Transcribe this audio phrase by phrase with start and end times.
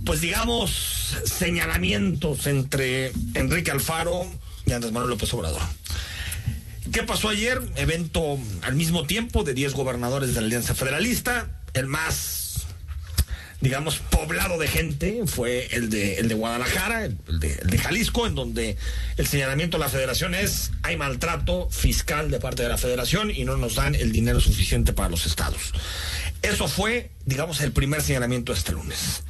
[0.08, 4.24] pues digamos, señalamientos entre Enrique Alfaro
[4.64, 5.60] y Andrés Manuel López Obrador.
[6.90, 7.60] ¿Qué pasó ayer?
[7.76, 11.60] Evento al mismo tiempo de 10 gobernadores de la Alianza Federalista.
[11.74, 12.68] El más,
[13.60, 18.78] digamos, poblado de gente fue el de, el de Guadalajara, el de, Jalisco, en donde
[19.18, 23.44] el señalamiento de la federación es hay maltrato fiscal de parte de la federación y
[23.44, 25.74] no nos dan el dinero suficiente para los estados.
[26.40, 29.22] Eso fue, digamos, el primer señalamiento este lunes.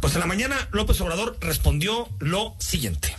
[0.00, 3.14] Pues en la mañana López Obrador respondió lo siguiente.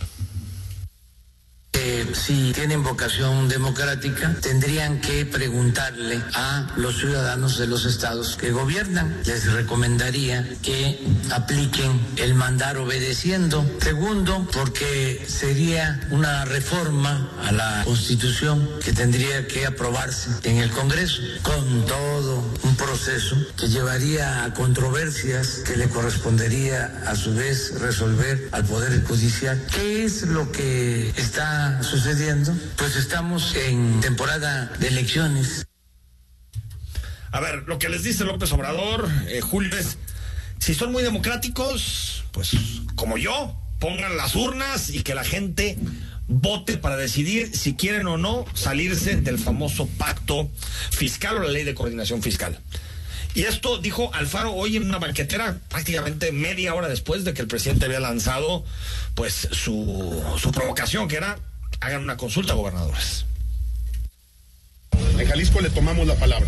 [1.74, 8.52] Eh, si tienen vocación democrática, tendrían que preguntarle a los ciudadanos de los estados que
[8.52, 9.20] gobiernan.
[9.24, 11.00] Les recomendaría que
[11.32, 13.64] apliquen el mandar obedeciendo.
[13.80, 21.20] Segundo, porque sería una reforma a la constitución que tendría que aprobarse en el Congreso
[21.42, 22.44] con todo
[22.82, 29.60] proceso que llevaría a controversias que le correspondería a su vez resolver al Poder Judicial.
[29.72, 32.54] ¿Qué es lo que está sucediendo?
[32.76, 35.66] Pues estamos en temporada de elecciones.
[37.30, 39.96] A ver, lo que les dice López Obrador, eh, Julio, es,
[40.58, 42.50] si son muy democráticos, pues
[42.96, 45.78] como yo, pongan las urnas y que la gente
[46.40, 50.50] vote para decidir si quieren o no salirse del famoso pacto
[50.90, 52.58] fiscal o la ley de coordinación fiscal.
[53.34, 57.48] Y esto dijo Alfaro hoy en una banquetera, prácticamente media hora después de que el
[57.48, 58.64] presidente había lanzado
[59.14, 61.38] pues su, su provocación, que era
[61.80, 63.24] hagan una consulta gobernadores.
[65.18, 66.46] En Jalisco le tomamos la palabra.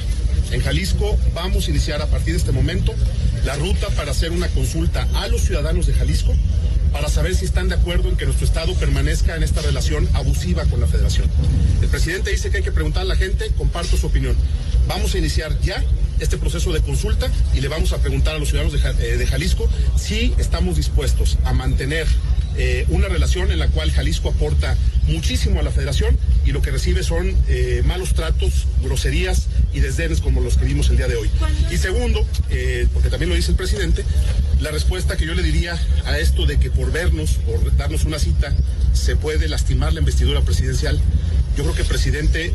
[0.50, 2.94] En Jalisco vamos a iniciar a partir de este momento
[3.44, 6.34] la ruta para hacer una consulta a los ciudadanos de Jalisco
[6.92, 10.64] para saber si están de acuerdo en que nuestro Estado permanezca en esta relación abusiva
[10.66, 11.28] con la Federación.
[11.82, 14.36] El presidente dice que hay que preguntar a la gente, comparto su opinión.
[14.86, 15.82] Vamos a iniciar ya
[16.20, 19.26] este proceso de consulta y le vamos a preguntar a los ciudadanos de, eh, de
[19.26, 22.06] Jalisco si estamos dispuestos a mantener
[22.56, 24.76] eh, una relación en la cual Jalisco aporta
[25.08, 26.16] muchísimo a la federación
[26.46, 30.88] y lo que recibe son eh, malos tratos, groserías y desdenes como los que vimos
[30.90, 31.28] el día de hoy.
[31.72, 34.04] Y segundo, eh, porque también lo dice el presidente,
[34.60, 38.20] la respuesta que yo le diría a esto de que por vernos, por darnos una
[38.20, 38.54] cita,
[38.92, 41.00] se puede lastimar la investidura presidencial,
[41.56, 42.54] yo creo que el presidente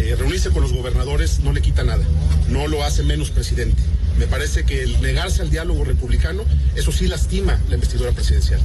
[0.00, 2.04] eh, reunirse con los gobernadores no le quita nada,
[2.48, 3.82] no lo hace menos presidente.
[4.18, 6.44] Me parece que el negarse al diálogo republicano,
[6.74, 8.60] eso sí lastima la investidura presidencial.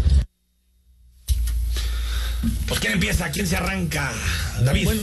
[2.68, 3.30] Pues ¿quién empieza?
[3.32, 4.12] ¿Quién se arranca?
[4.64, 4.86] David.
[4.86, 5.02] Bueno,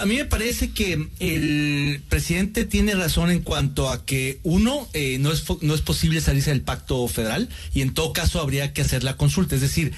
[0.00, 5.18] a mí me parece que el presidente tiene razón en cuanto a que uno eh,
[5.20, 8.82] no es no es posible salirse del pacto federal y en todo caso habría que
[8.82, 9.92] hacer la consulta, es decir,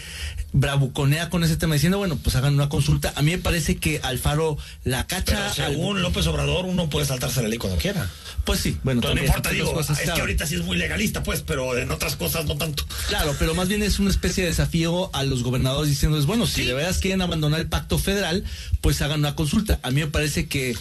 [0.53, 3.13] bravuconea con ese tema diciendo bueno pues hagan una consulta.
[3.17, 5.53] A mí me parece que Alfaro la Pero cacha.
[5.55, 8.11] según al- López Obrador, uno puede saltarse la ley cuando quiera.
[8.45, 9.01] Pues sí, bueno.
[9.01, 10.17] Pero no importa, digo, cosas, es claro.
[10.17, 12.87] que ahorita sí es muy legalista, pues, pero en otras cosas no tanto.
[13.09, 16.61] Claro, pero más bien es una especie de desafío a los gobernadores diciéndoles, bueno, si
[16.63, 16.67] Sí.
[16.67, 18.45] de veras quieren abandonar el pacto federal,
[18.81, 19.66] pues hagan una consulta.
[19.83, 20.75] A mí me parece que,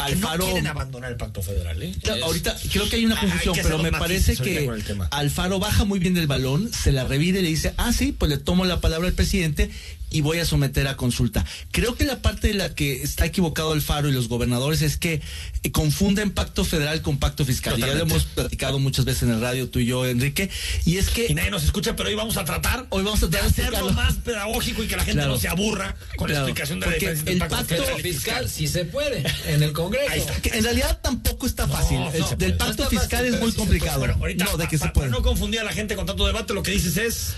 [0.00, 0.38] Alfaro...
[0.38, 1.94] no quieren abandonar el pacto federal, ¿eh?
[2.22, 4.70] Ahorita creo que hay una confusión, hay pero me parece que.
[5.10, 8.30] Alfaro baja muy bien del balón, se la revide y le dice, ah, sí, pues
[8.30, 9.70] le tomo la palabra al presidente
[10.10, 11.44] y voy a someter a consulta.
[11.70, 15.20] Creo que la parte de la que está equivocado Alfaro y los gobernadores es que
[15.62, 17.74] eh, confunden pacto federal con pacto fiscal.
[17.76, 18.14] Y Ya lo Totalmente.
[18.24, 20.50] hemos platicado muchas veces en el radio, tú y yo, Enrique,
[20.84, 21.26] y es que...
[21.28, 23.92] Y nadie nos escucha, pero hoy vamos a tratar, Hoy vamos a tratar de hacerlo
[23.92, 25.32] más pedagógico y que la gente Claro.
[25.34, 28.48] no se aburra con la explicación de la Porque diferencia entre el pacto y Fiscal,
[28.48, 30.10] si se puede, en el Congreso.
[30.10, 30.40] Ahí está.
[30.40, 31.98] que en realidad tampoco está fácil.
[31.98, 33.98] no El- del pacto No fiscal fácil, es muy complicado.
[33.98, 35.08] Bueno, ahorita, no, de que pa- se puede.
[35.08, 37.34] para no confundir a la gente con tanto debate, lo que dices es...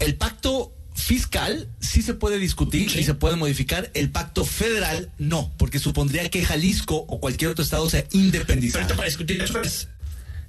[0.00, 2.98] El pacto fiscal sí se puede discutir Sí.
[3.00, 3.90] y se puede modificar.
[3.94, 8.82] El pacto federal no, porque supondría que Jalisco o cualquier otro estado sea Pero independizado.
[8.82, 9.88] ahorita para discutir es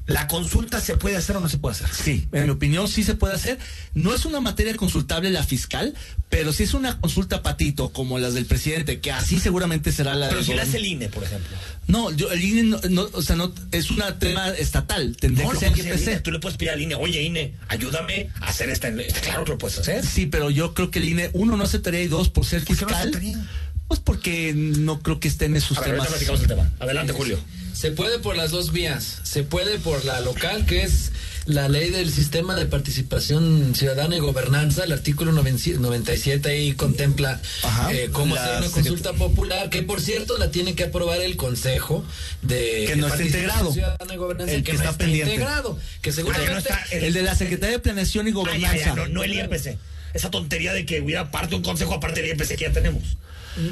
[0.10, 1.90] ¿La consulta se puede hacer o no se puede hacer?
[1.94, 3.58] Sí, en mi opinión sí se puede hacer.
[3.94, 5.94] No es una materia consultable la fiscal,
[6.30, 10.30] pero si es una consulta patito como las del presidente, que así seguramente será la
[10.30, 11.56] Pero si la hace el INE, por ejemplo.
[11.88, 15.52] No, yo, el INE no, no, o sea, no, es un tema estatal, tendría No,
[15.52, 15.96] que ser el INE.
[15.96, 16.22] IPC.
[16.24, 18.92] Tú le puedes pedir al INE, oye INE, ayúdame a hacer esta.
[19.22, 20.06] Claro que lo puedes hacer.
[20.06, 22.76] Sí, pero yo creo que el INE, uno, no aceptaría y dos, por ser ¿Por
[22.76, 23.02] qué no fiscal.
[23.10, 23.48] aceptaría?
[23.88, 26.10] pues porque no creo que estén en esos A ver, ahorita temas.
[26.10, 26.72] platicamos el tema.
[26.80, 27.40] Adelante, Julio.
[27.80, 29.20] Se puede por las dos vías.
[29.24, 31.14] Se puede por la local, que es
[31.46, 34.84] la ley del sistema de participación ciudadana y gobernanza.
[34.84, 37.94] El artículo 97 ahí contempla Ajá.
[37.94, 41.38] eh, cómo La hacer una consulta popular, que por cierto la tiene que aprobar el
[41.38, 42.04] Consejo
[42.42, 43.72] de Que no está integrado.
[43.72, 45.34] Ciudadana y Gobernanza, El que, que no está está pendiente.
[45.36, 45.80] integrado.
[46.02, 48.76] Que seguramente no está- El de la Secretaría de Planeación y Ah, Gobernanza.
[48.78, 49.78] ya, ya, no, no el IRPC.
[50.14, 53.04] Esa tontería de que hubiera parte un consejo aparte del IRPC que ya tenemos.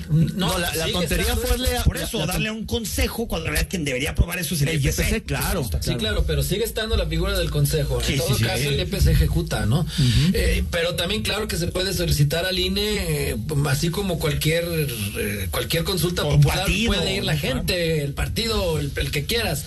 [0.10, 1.50] No, la, la tontería fue eso.
[1.50, 4.40] darle a- Por eso, la- darle a un consejo cuando en realidad quien debería aprobar
[4.40, 5.00] eso es el, el IPC.
[5.00, 5.70] IPC, claro.
[5.82, 8.02] Sí, claro, pero sigue estando la figura del Consejo.
[8.04, 8.44] Sí, en todo sí, sí.
[8.44, 9.86] caso, el IPC ejecuta, ¿no?
[10.34, 13.36] Eh, pero también, claro, que se puede solicitar al INE, eh,
[13.68, 14.66] así como cualquier
[15.18, 17.40] eh, cualquier consulta O popular, partido, puede ir la ¿no?
[17.40, 19.64] gente, el partido, el, el que quieras.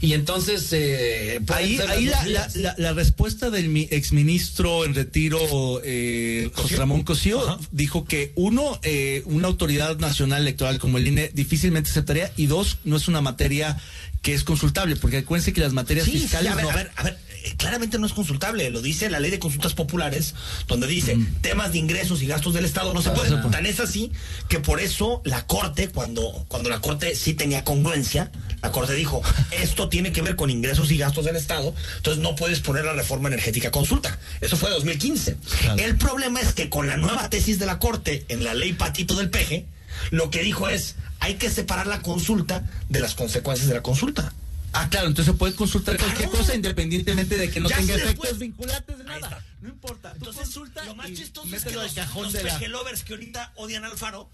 [0.00, 5.80] Y entonces, eh, Ahí, ahí la, la, la- la respuesta del mi- exministro en retiro,
[5.84, 11.30] eh, José Ramón Cosío, dijo que uno, eh, una autoridad nacional electoral como el INE
[11.34, 13.76] difícilmente aceptaría y dos, no es una materia
[14.22, 16.70] que es consultable, porque acuérdense que las materias Sí, sí, fiscales a ver, no.
[16.70, 17.18] a ver, a ver,
[17.56, 20.34] claramente no es consultable, lo dice la ley de consultas populares,
[20.66, 23.50] donde dice temas de ingresos y gastos del Estado no se pueden.
[23.50, 24.12] Tan es así
[24.48, 28.30] que por eso la Corte, cuando, cuando la Corte sí tenía congruencia,
[28.62, 32.36] la Corte dijo, esto tiene que ver con ingresos y gastos del Estado, entonces no
[32.36, 34.18] puedes poner la reforma energética a consulta.
[34.40, 35.36] Eso fue 2015.
[35.78, 39.14] El problema es que con la nueva tesis de la Corte en la ley Patito
[39.14, 39.66] del Peje,
[40.10, 44.32] lo que dijo es, hay que separar la consulta de las consecuencias de la consulta.
[44.72, 48.38] Ah, claro, entonces se puede consultar cualquier cosa independientemente de que no Ya tenga efectos
[48.38, 49.44] vinculantes de nada.
[49.60, 50.12] No importa.
[50.14, 52.54] Entonces, consulta lo más chistoso es que los, cajón los de la.
[52.54, 54.30] pejelovers que ahorita odian al Faro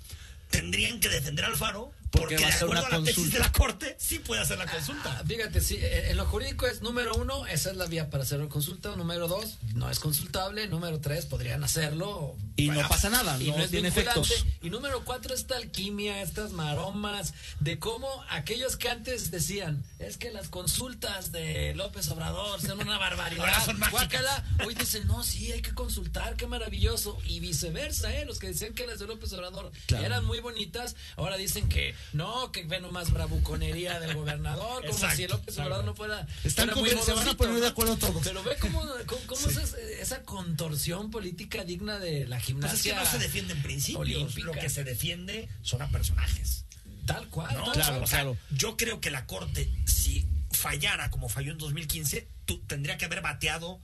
[0.51, 3.37] tendrían que defender al Faro Porque porque, va a ser una a la consulta.
[3.37, 5.19] de la Corte sí puede hacer la consulta.
[5.19, 8.23] Ah, Fíjate, sí, eh, en lo jurídico es número uno, esa es la vía para
[8.23, 8.95] hacer una consulta.
[8.97, 10.69] Número dos, no es consultable.
[10.69, 12.37] Número tres, podrían hacerlo.
[12.57, 14.47] Y no pasa nada, y no es tiene efectos.
[14.63, 20.31] Y número cuatro, esta alquimia, estas maromas, de cómo aquellos que antes decían, es que
[20.31, 23.45] las consultas de López Obrador son una barbaridad.
[23.45, 24.45] Ahora son guácala.
[24.65, 27.19] Hoy dicen, no, sí, hay que consultar, qué maravilloso.
[27.25, 28.25] Y viceversa, ¿eh?
[28.25, 32.51] Los que decían que las de López Obrador eran muy bonitas, ahora dicen que no,
[32.53, 36.27] que ve nomás bravuconería del gobernador, como Exacto, si López Obrador no fuera.
[36.45, 38.23] Están muy se van a poner de acuerdo todos.
[38.25, 39.57] Pero ve cómo, cómo, cómo es
[40.01, 42.75] esa, contorsión política digna de la Pues gimnasia.
[42.77, 44.47] es que no se defienden principios, olímpica.
[44.47, 46.65] lo que se defiende son a personajes.
[47.07, 47.55] Tal cual.
[47.57, 47.65] ¿no?
[47.67, 48.03] tal Claro, cual.
[48.03, 48.37] o sea, claro.
[48.51, 53.21] yo creo que la Corte, si fallara como falló en 2015, tú, tendría que haber
[53.21, 53.81] bateado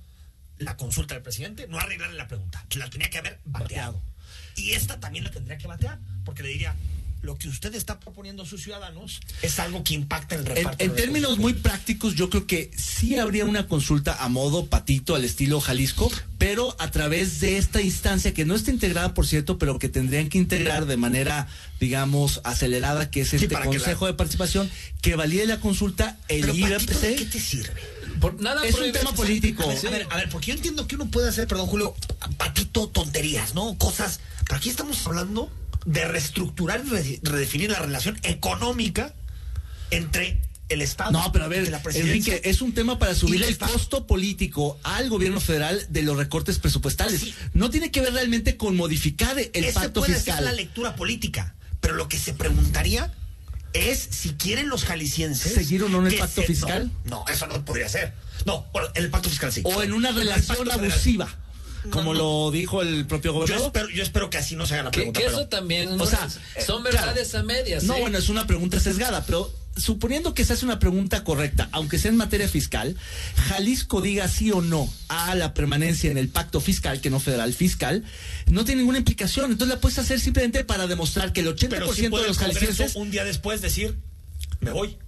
[0.58, 4.00] la consulta del presidente, no arreglarle la pregunta, la tenía que haber bateado.
[4.56, 6.76] Y esta también la tendría que batear, porque le diría,
[7.22, 10.84] lo que usted está proponiendo a sus ciudadanos es algo que impacta en el reparto.
[10.84, 11.62] en términos muy públicos".
[11.62, 16.74] prácticos, yo creo que sí habría una consulta a modo patito al estilo Jalisco, pero
[16.80, 20.38] a través de esta instancia que no está integrada, por cierto, pero que tendrían que
[20.38, 21.46] integrar de manera,
[21.78, 24.68] digamos, acelerada, que es este Consejo la- de Participación,
[25.00, 26.66] que valide la consulta el Pero, Patito,
[27.00, 27.18] ¿de IRPC.
[27.18, 27.80] qué te sirve?
[28.20, 29.62] Por nada Es un tema político.
[29.62, 31.94] A ver, a ver, a ver, porque yo entiendo que uno puede hacer, perdón, Julio,
[32.36, 33.78] patito tonterías, ¿no?
[33.78, 34.18] Cosas.
[34.44, 35.50] Pero aquí estamos hablando
[35.84, 39.14] de reestructurar y re- redefinir la relación económica
[39.90, 41.70] entre el Estado No, pero a ver.
[41.94, 46.58] Enrique, es un tema para subir el costo político al gobierno federal de los recortes
[46.58, 47.20] presupuestales.
[47.20, 47.34] Sí.
[47.52, 50.36] No tiene que ver realmente con modificar el Ese pacto puede fiscal.
[50.36, 53.12] ser la lectura política, pero lo que se preguntaría
[53.74, 56.90] es si quieren los jaliscienses ¿Seguir o no en el pacto se- fiscal?
[57.04, 58.14] No, no, eso no podría ser.
[58.46, 59.60] No, bueno, en el pacto fiscal sí.
[59.64, 60.80] o en una relación federal.
[61.90, 62.44] Como no.
[62.44, 63.66] lo dijo el propio Yo gobernador.
[63.66, 65.18] espero, yo espero que así no se haga la pregunta.
[65.20, 67.44] que pero- eso también o sea, es- son eh, verdades claro.
[67.44, 67.84] a medias.
[67.84, 68.00] No, ¿eh?
[68.00, 72.10] bueno, es una pregunta sesgada, pero suponiendo que se hace una pregunta correcta, aunque sea
[72.10, 72.94] en materia fiscal,
[73.48, 77.52] Jalisco diga sí o no a la permanencia en el pacto fiscal, que no federal
[77.54, 78.04] fiscal,
[78.50, 79.50] no tiene ninguna implicación.
[79.50, 82.38] Entonces la puedes hacer simplemente para demostrar que el 80% pero sí puede de los
[82.38, 83.96] jaliscienses un día después decir,
[84.60, 84.98] me voy.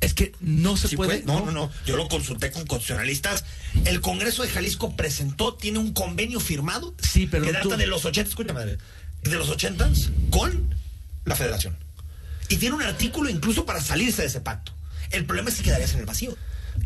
[0.00, 1.22] Es que no se Sí puede.
[1.24, 1.70] No, no, no.
[1.86, 3.44] Yo lo consulté con constitucionalistas.
[3.84, 6.94] El Congreso de Jalisco presentó, tiene un convenio firmado.
[7.00, 8.78] Sí, pero que data tú- de los 80, escúchame, Adrián,
[9.22, 9.90] de los 80
[10.30, 10.74] con
[11.24, 11.76] la Federación.
[12.48, 14.72] Y tiene un artículo incluso para salirse de ese pacto.
[15.10, 16.36] El problema es que quedarías en el vacío.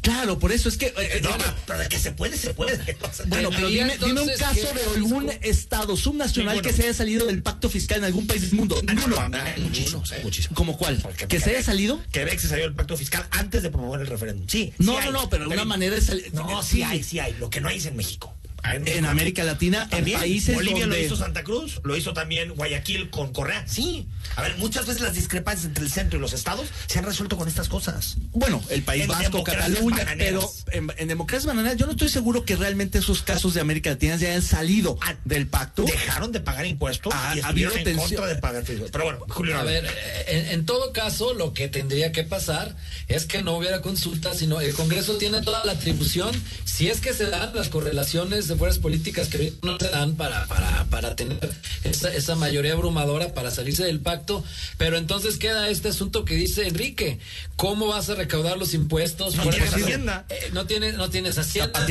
[0.03, 0.87] Claro, por eso es que.
[0.87, 2.79] eh, No, eh, pero- que se puede, se puede.
[3.27, 6.69] Bueno, pero dime, dime un caso ¿qué de algún estado subnacional Ninguno.
[6.71, 8.77] que se haya salido del pacto fiscal en algún país del mundo.
[8.87, 9.39] Ah, no, Ninguno.
[9.59, 10.57] muchísimos, hay muchísimos.
[10.57, 10.99] ¿Como cuál?
[11.03, 12.01] Porque ¿Que se haya salido?
[12.13, 14.47] Quebec se salió del pacto fiscal antes de promover el referéndum.
[14.49, 14.73] Sí.
[14.79, 15.13] No, sí no, hay.
[15.13, 16.33] no, pero de una manera de salir.
[16.35, 17.35] No, sí hay, sí hay.
[17.39, 18.35] Lo que no hay es en México.
[18.63, 23.11] En América Latina, en países Bolivia donde- lo hizo Santa Cruz, lo hizo también Guayaquil
[23.11, 23.65] con Correa.
[23.67, 24.07] Sí.
[24.37, 27.37] A ver, muchas veces las discrepancias entre el centro y los estados se han resuelto
[27.37, 28.17] con estas cosas.
[28.33, 30.17] Bueno, el País En Vasco, Cataluña, bananeras.
[30.19, 33.91] pero en, en democracias bananeras yo no estoy seguro que realmente esos casos de América
[33.91, 35.83] Latina ya hayan salido Ah, del pacto.
[35.85, 38.09] Dejaron de pagar impuestos Ha- y estuvieron en tensión.
[38.09, 38.91] contra de pagar impuestos.
[38.91, 39.87] Pero bueno, Julio, A ver,
[40.29, 42.77] en, en todo caso, lo que tendría que pasar
[43.09, 46.31] es que no hubiera consulta, sino el Congreso tiene toda la atribución,
[46.65, 50.47] si es que se dan las correlaciones de fuerzas políticas que no se dan para,
[50.47, 51.39] para, para tener
[51.85, 54.45] esa, esa mayoría abrumadora para salirse del pacto,
[54.77, 57.19] pero entonces queda este asunto que dice Enrique,
[57.57, 59.37] ¿cómo vas a recaudar los impuestos?
[59.37, 60.27] No tienes ejemplo, Hacienda.
[60.29, 61.87] eh, no, tienes, no tienes hacienda.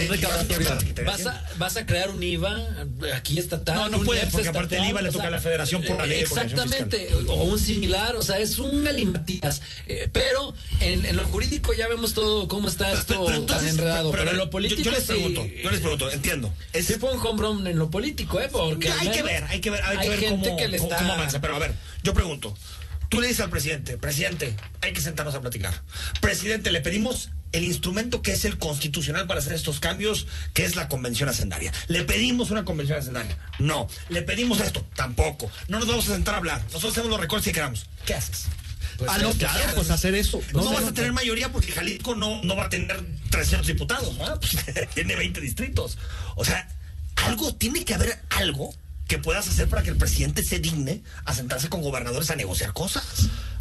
[1.06, 2.68] Vas a, vas a crear un IVA
[3.16, 3.76] aquí estatal.
[3.92, 5.98] No, no IEPS porque aparte el IVA le o toca sea, a la federación por
[5.98, 9.62] la ley Exactamente, o un similar, o sea, es un galimatías.
[9.88, 13.68] Eh, pero en, en lo jurídico ya vemos todo cómo está esto Pero- pero entonces-
[13.68, 14.12] tan enredado.
[14.12, 16.49] Pero, pero- en lo político yo les sí- pregunto, yo les pregunto, entiendo.
[16.74, 18.50] Es- Sí fue un home run en lo político, ¿eh?
[18.52, 20.98] Porque hay que ver, hay que ver, hay, que ver gente cómo, que le está...
[20.98, 21.40] cómo avanza.
[21.42, 22.56] Pero a ver, yo pregunto,
[23.10, 25.82] tú le dices al presidente, presidente, hay que sentarnos a platicar.
[26.22, 30.76] Presidente, le pedimos el instrumento que es el constitucional para hacer estos cambios, que es
[30.76, 31.74] la convención hacendaria.
[31.88, 33.38] Le pedimos una convención hacendaria.
[33.58, 33.88] No.
[34.10, 34.86] Le pedimos esto.
[34.96, 35.50] Tampoco.
[35.68, 36.62] No nos vamos a sentar a hablar.
[36.66, 37.88] Nosotros hacemos los recortes que queramos.
[38.06, 38.46] ¿Qué haces?
[38.98, 40.42] Pues, ah, eh, claro, pues hacer eso.
[40.54, 44.18] No, No, vas a tener mayoría porque Jalisco no, no va a tener 300 diputados,
[44.18, 44.26] ¿no?
[44.40, 44.58] Pues,
[44.94, 45.98] tiene 20 distritos.
[46.36, 46.68] O sea,
[47.16, 48.74] algo, tiene que haber algo
[49.08, 52.74] que puedas hacer para que el presidente se digne a sentarse con gobernadores a negociar
[52.74, 53.04] cosas.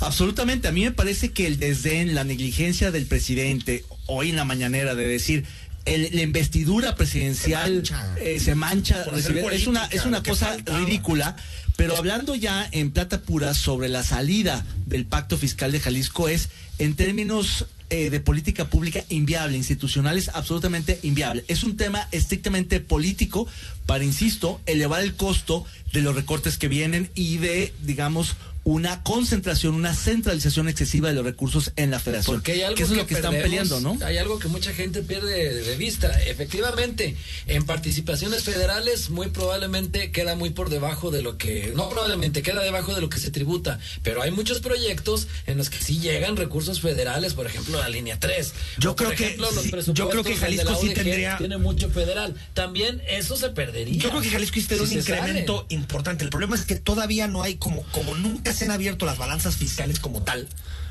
[0.01, 0.69] Absolutamente.
[0.69, 4.95] A mí me parece que el desdén, la negligencia del presidente hoy en la mañanera
[4.95, 5.45] de decir
[5.87, 8.15] el- la investidura presidencial Se mancha.
[8.21, 10.79] eh, se mancha, Por hacer recibir- es una, es una cosa faltaba.
[10.81, 11.37] ridícula.
[11.79, 16.49] Pero hablando ya en plata pura sobre la salida del pacto fiscal de Jalisco es
[16.79, 21.45] en términos eh, de política pública inviable, institucional es absolutamente inviable.
[21.49, 23.47] Es un tema estrictamente político
[23.87, 28.37] para, insisto, elevar el costo de los recortes que vienen y de, digamos,
[28.69, 32.37] una concentración, una centralización excesiva de los recursos en la federación.
[32.37, 33.97] Porque hay algo que eso es lo que están peleando, ¿no?
[34.05, 36.09] Hay algo que mucha gente pierde de vista.
[36.25, 37.17] Efectivamente,
[37.47, 42.63] en participaciones federales muy probablemente queda muy por debajo de lo que, no probablemente queda
[42.63, 46.37] debajo de lo que se tributa, pero hay muchos proyectos en los que sí llegan
[46.37, 48.53] recursos federales, por ejemplo, la línea 3.
[48.79, 51.91] Yo creo que- ejemplo, los sí, presupuestos yo creo que Jalisco sí tendría- tiene mucho
[51.91, 52.35] federal.
[52.55, 54.01] También eso se perdería.
[54.03, 55.75] Yo creo que Jalisco Si un incremento sale.
[55.75, 56.25] importante.
[56.25, 59.57] El problema es que todavía no hay, como, como nunca se han abierto las balanzas
[59.57, 60.49] fiscales como tal,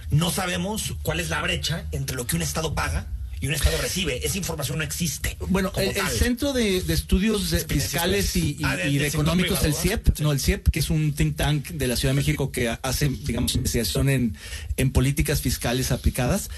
[0.10, 3.06] no sabemos cuál es la brecha entre lo que un Estado paga
[3.40, 4.26] y un Estado recibe.
[4.26, 5.38] Esa información no existe.
[5.50, 6.08] Bueno, el, el.
[6.08, 10.08] Centro de, de Estudios de- Fiscales y, y- Ah, de- y Económicos, el privado, CIEP,
[10.10, 10.16] ¿no?
[10.16, 10.24] Sí.
[10.24, 13.10] no, el CIEP, que es un think tank de la Ciudad de México que hace,
[13.10, 14.36] digamos, investigación en,
[14.78, 16.50] en políticas fiscales aplicadas,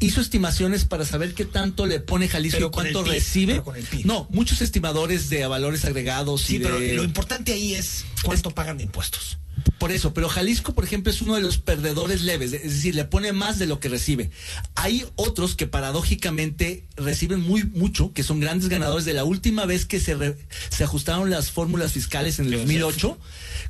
[0.00, 3.54] hizo estimaciones para saber qué tanto le pone Jalisco Pero y el cuánto PIB, recibe.
[3.64, 4.04] pero el PIB.
[4.06, 6.94] No, muchos estimadores de valores agregados Sí, y pero de...
[6.94, 9.38] lo importante ahí es cuánto pagan de impuestos.
[9.78, 13.04] Por eso, pero Jalisco, por ejemplo, es uno de los perdedores leves, es decir, le
[13.04, 14.30] pone más de lo que recibe.
[14.76, 19.86] Hay otros que paradójicamente reciben muy mucho, que son grandes ganadores de la última vez
[19.86, 20.36] que se, re-
[20.70, 23.18] se ajustaron las fórmulas fiscales en el 2008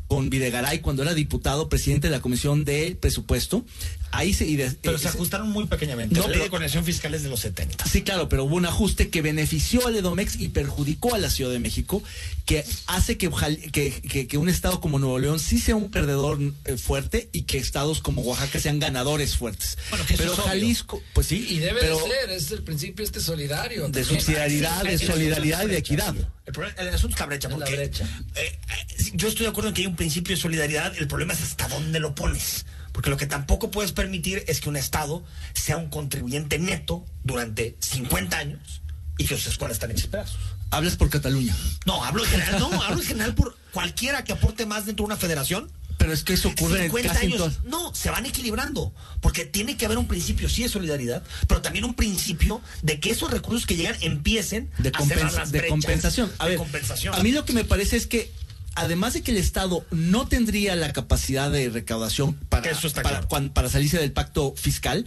[0.09, 3.65] con Videgaray cuando era diputado, presidente de la Comisión de Presupuesto.
[4.11, 6.15] Ahí se y de- Pero eh, se ajustaron muy pequeñamente.
[6.15, 7.87] No, la ley de coordinación fiscal es de los 70.
[7.87, 11.51] Sí, claro, pero hubo un ajuste que benefició al Edomex y perjudicó a la Ciudad
[11.51, 12.03] de México,
[12.45, 15.82] que hace que, Jal- que, que- que un estado como Nuevo León sí sea un
[15.91, 19.77] perdedor eh, fuerte y que estados como Oaxaca sean ganadores fuertes.
[19.91, 20.45] Bueno, que pero obvio.
[20.45, 23.83] Jalisco, pues sí, Y debe pero de ser, es el principio este solidario.
[23.89, 24.05] de también.
[24.05, 26.15] subsidiariedad, de solidaridad y de equidad.
[26.47, 27.49] El, problema- el asunto es la brecha.
[27.49, 28.05] Porque, brecha.
[28.35, 30.95] eh, eh, yo estoy de acuerdo en que hay un principio de solidaridad.
[30.99, 32.65] El problema es hasta dónde lo pones.
[32.93, 35.25] Porque lo que tampoco puedes permitir es que un Estado
[35.55, 38.83] sea un contribuyente neto durante 50 años
[39.17, 40.39] y que sus escuelas están hechas pedazos.
[40.73, 41.55] Hablas por Cataluña.
[41.87, 45.07] No, hablo en general, no, hablo en general por cualquiera que aporte más dentro de
[45.07, 45.71] una federación.
[45.99, 47.59] Pero es que eso ocurre 50 casi en años.
[47.61, 48.93] todo- No, se van equilibrando.
[49.21, 53.11] Porque tiene que haber un principio, sí, de solidaridad, pero también un principio de que
[53.11, 55.71] esos recursos que llegan empiecen de, a cerrar las de brechas.
[55.71, 56.33] compensación.
[56.39, 57.15] A De ver, compensación.
[57.15, 58.33] a mí lo que me parece es que
[58.75, 63.17] además de que el Estado no tendría la capacidad de recaudación para, Eso está para,
[63.19, 63.29] claro.
[63.29, 65.07] cuan- para salirse del pacto fiscal,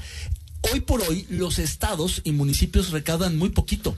[0.72, 3.98] hoy por hoy los estados y municipios recaudan muy poquito.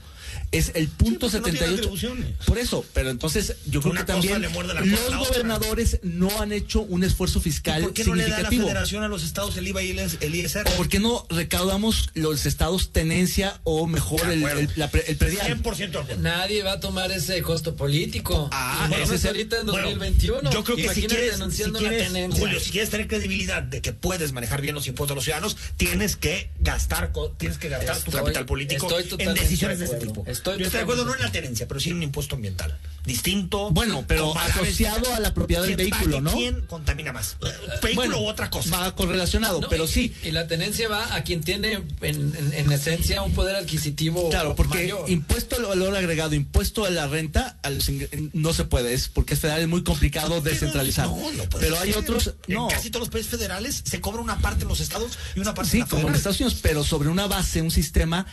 [0.52, 1.76] Es el punto Sí, porque no tiene 78.
[1.78, 2.26] atribuciones.
[2.46, 7.04] Por eso, pero entonces yo creo Una que también los gobernadores no han hecho un
[7.04, 8.66] esfuerzo fiscal ¿Por qué no le da la significativo.
[8.68, 9.90] federación a los estados el IVA y
[10.20, 10.66] el, ISR?
[10.68, 15.62] ¿O por qué no recaudamos los estados tenencia o mejor el, el, la el predial?
[15.62, 16.22] 100% de acuerdo.
[16.22, 18.48] Nadie va a tomar ese costo político.
[18.52, 20.50] Ah, Y menos ese es el- ahorita en Bueno, 2021.
[20.50, 22.40] yo creo que si quieres, si denunciando quieres, la tenencia.
[22.40, 25.56] Julio, si quieres tener credibilidad de que puedes manejar bien los impuestos de los ciudadanos,
[25.76, 29.92] tienes que gastar, co- tienes que gastar tu Estoy- capital político en decisiones de de
[29.94, 30.24] este tipo.
[30.28, 32.76] Estoy Yo estoy de acuerdo no en la tenencia, pero sí en un impuesto ambiental
[33.04, 33.70] distinto.
[33.70, 36.32] Bueno, pero asociado a la propiedad del ¿Quién vehículo, ¿no?
[36.32, 37.36] ¿Quién contamina más?
[37.82, 38.78] Vehículo Bueno, u otra cosa.
[38.78, 40.14] Va correlacionado, No, pero y- sí.
[40.24, 44.54] Y la tenencia va a quien tiene en, en- en esencia un poder adquisitivo Claro,
[44.54, 45.08] porque mayor.
[45.08, 49.08] impuesto al valor agregado, impuesto a la renta, a los ingre- no se puede, es
[49.08, 51.06] porque es federal, es muy complicado descentralizar.
[51.06, 52.02] No, no puede pero hay ser.
[52.02, 52.68] otros, no.
[52.68, 55.54] En casi todos los países federales se cobra una parte en los estados y una
[55.54, 56.14] parte Sí, en la como en.
[56.14, 58.26] Estados Unidos, pero sobre una base, un sistema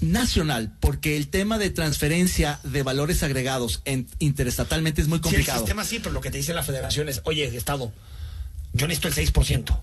[0.00, 5.22] nacional, porque el tema de transferencia de valores agregados en, interestatalmente es muy Sí, el
[5.22, 5.58] complicado.
[5.60, 7.92] sistema sí, pero lo que te dice la federación es, oye, Estado,
[8.72, 9.82] yo necesito el 6%.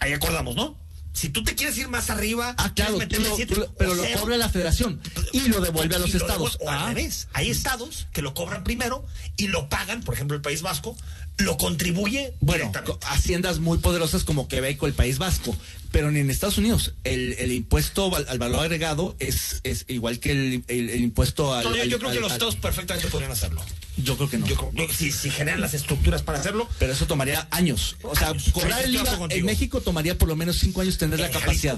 [0.00, 0.76] Ahí acordamos, ¿no?
[1.12, 3.72] Si tú te quieres ir más arriba, Ah, claro, tú meterle lo- siete tú lo-
[3.74, 5.00] pero lo cobra la federación
[5.32, 6.58] y lo devuelve a los lo estados.
[6.58, 6.88] devuelve- o Ah.
[6.88, 7.28] al revés.
[7.34, 9.06] Hay estados que lo cobran primero
[9.36, 10.96] y lo pagan, por ejemplo, el País Vasco,
[11.38, 12.70] lo contribuye Bueno,
[13.06, 15.56] haciendas muy poderosas como Quebec o el País Vasco,
[15.90, 20.30] pero ni en Estados Unidos el, el impuesto al valor agregado es, es igual que
[20.30, 21.64] el, el- el impuesto al...
[21.64, 23.62] No, yo, al- creo que los estados perfectamente podrían hacerlo.
[23.96, 24.46] Yo creo que no.
[24.46, 27.96] Yo creo- yo- si, si generan las estructuras para hacerlo, pero eso tomaría años.
[28.02, 28.50] O sea, Años.
[28.52, 31.76] cobrar el IVA en México tomaría por lo menos cinco años tener la capacidad.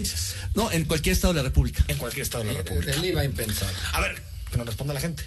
[0.55, 1.85] No, en cualquier estado de la República.
[1.89, 2.93] en cualquier estado de la República.
[2.93, 3.77] Él iba a impensable.
[3.93, 5.23] A ver, que nos responda la gente.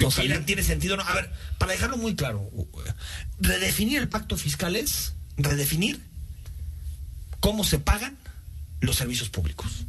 [0.00, 0.30] No ¿Qué salió.
[0.32, 0.46] opinan?
[0.46, 1.02] ¿Tiene sentido no?
[1.02, 2.50] A ver, para dejarlo muy claro,
[3.40, 6.00] redefinir el pacto fiscal es redefinir
[7.40, 8.16] cómo se pagan
[8.80, 9.84] los servicios públicos.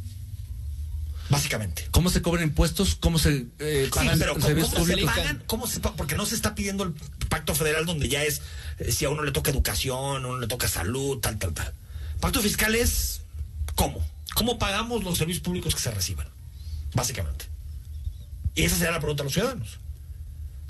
[1.28, 1.86] Básicamente.
[1.92, 2.96] ¿Cómo se cobran impuestos?
[2.96, 5.42] ¿Cómo se eh, Sí, pagan pero ¿cómo, servicios cómo se pagan?
[5.46, 6.92] ¿Cómo se pa- Porque no se está pidiendo el
[7.28, 8.42] pacto federal donde ya es
[8.78, 11.72] eh, si a uno le toca educación, a uno le toca salud, tal, tal, tal.
[12.18, 13.20] Pacto fiscal es
[13.76, 14.04] cómo.
[14.34, 16.26] ¿Cómo pagamos los servicios públicos que se reciban?
[16.94, 17.44] Básicamente.
[18.56, 19.78] Y esa será la pregunta a los ciudadanos.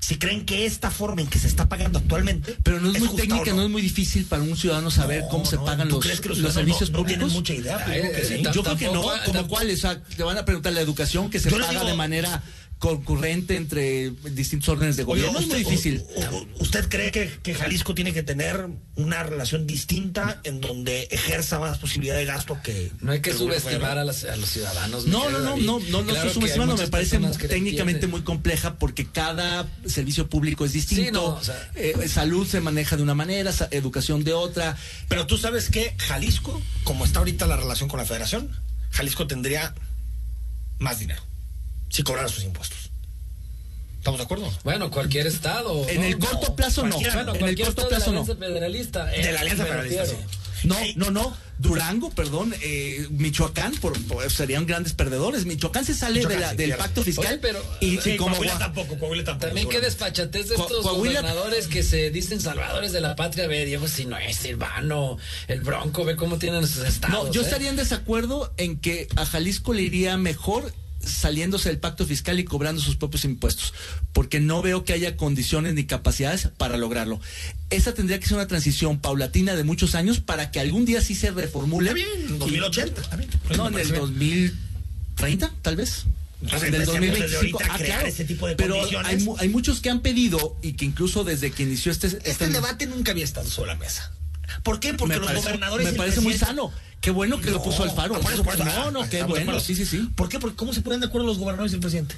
[0.01, 2.57] Si creen que esta forma en que se está pagando actualmente.
[2.63, 3.61] Pero no es, muy técnica, no?
[3.63, 6.19] es muy difícil para un ciudadano saber No, cómo se no, pagan ¿tú los, crees
[6.19, 7.17] que los, ciudadanos servicios públicos.
[7.19, 7.77] tienen mucha idea?
[7.79, 8.33] Yo creo que sí.
[8.33, 11.29] Eh, Yo creo que no, como cuál, o sea, te van a preguntar la educación
[11.29, 12.41] que se Yo paga digo- de manera
[12.81, 15.39] concurrente entre distintos órdenes de Oye, gobierno.
[15.39, 16.03] es muy usted- difícil.
[16.59, 21.77] ¿Usted cree que, que Jalisco tiene que tener una relación distinta en donde ejerza más
[21.77, 22.91] posibilidad de gasto que.
[23.01, 25.05] No hay que gobierno subestimar a, las- a los ciudadanos.
[25.05, 29.05] No, no, no, no, no, no Claro hay subestimando, me parece técnicamente muy compleja porque
[29.05, 31.03] cada servicio público es distinto.
[31.03, 34.75] Sí, no, o sea- Eh, salud se maneja de una manera, educación de otra.
[35.07, 38.49] Pero tú sabes que Jalisco, como está ahorita la relación con la federación,
[38.89, 39.75] Jalisco tendría
[40.79, 41.21] más dinero
[41.91, 42.89] si cobrara sus impuestos.
[43.99, 44.51] ¿Estamos de acuerdo?
[44.63, 45.87] Bueno, cualquier estado.
[45.87, 46.07] En ¿no?
[46.07, 46.89] el corto plazo no.
[46.89, 48.21] cualquiera, Bueno, en el cualquier corto plazo de la no.
[48.23, 49.15] Alianza Federalista.
[49.15, 50.15] eh, De la Alianza Federalista, sí.
[50.63, 51.37] No, no, no.
[51.59, 55.45] Durango, perdón, eh, Michoacán por, por- serían grandes perdedores.
[55.45, 58.17] Michoacán se sale Michoacán, de la- sí, del pacto fiscal Oye, pero- y, Sí, y
[58.17, 59.45] como Coahuila tampoco, Coahuila tampoco.
[59.47, 63.45] También qué desfachatez de Co- estos Coahuila- gobernadores que se dicen salvadores de la patria.
[63.45, 67.25] Ve, Diego Sinue, Silvano, el Bronco, ve cómo tienen sus estados.
[67.27, 67.43] No, yo ¿eh?
[67.43, 70.73] estaría en desacuerdo en que a Jalisco le iría mejor
[71.05, 73.73] saliéndose del pacto fiscal y cobrando sus propios impuestos,
[74.13, 77.19] porque no veo que haya condiciones ni capacidades para lograrlo.
[77.69, 81.15] Esa tendría que ser una transición paulatina de muchos años para que algún día sí
[81.15, 81.89] se reformule.
[81.89, 83.01] Está bien, en 2080.
[83.01, 83.29] está bien.
[83.55, 84.01] No, en el parece bien.
[84.01, 86.05] 2030, tal vez.
[86.41, 87.57] Entonces, En el empecemos desde 2025.
[87.59, 88.07] ahorita a Ah, claro.
[88.07, 91.51] ese tipo de Pero hay, mu- hay muchos que han pedido y que incluso desde
[91.51, 92.07] que inició este...
[92.23, 94.11] Este debate nunca había estado sobre la mesa.
[94.63, 94.93] ¿Por qué?
[94.93, 95.91] Porque me los parece, gobernadores.
[95.91, 96.71] me parece muy sano.
[96.99, 98.19] Qué bueno que lo puso Alfaro.
[98.19, 98.63] Por eso, por eso.
[98.63, 99.59] no, Ah, no, qué bueno.
[99.59, 100.09] Sí, sí, sí.
[100.15, 100.39] ¿Por qué?
[100.39, 102.15] Porque ¿cómo se ponen de acuerdo los gobernadores y el presidente?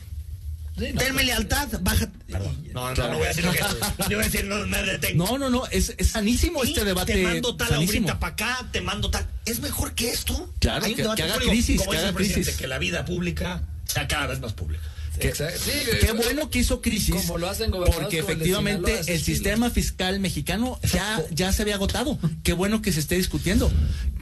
[0.78, 2.10] Sí, no, Denme lealtad, baja.
[2.28, 2.58] Perdón.
[2.74, 3.60] No, no, no voy a decir lo que.
[4.00, 5.26] No voy a decir, no me detengo.
[5.26, 7.14] No, no, no, es, es sanísimo este debate.
[7.14, 9.28] Te mando tal ahorita para acá, te mando tal.
[9.46, 10.52] ¿Es mejor que esto?
[10.60, 12.58] Claro, Hay un que- debate que haga crisis, como que dice haga el crisis.
[12.58, 14.84] Que la vida pública sea cada vez más pública.
[15.20, 15.34] Que-.
[15.34, 15.72] Sí,
[16.02, 17.16] Qué bueno que hizo crisis.
[17.16, 22.18] Como lo hacen Porque el efectivamente el sistema fiscal mexicano ya, ya se había agotado.
[22.44, 23.72] Qué bueno que se esté discutiendo.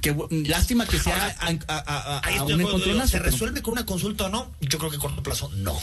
[0.02, 0.16] Qué
[0.48, 4.26] lástima que sea Ahora, a, a- a- a un encontronazo, ¿Se resuelve con una consulta
[4.26, 4.52] o no?
[4.62, 5.80] Yo creo que a corto plazo no.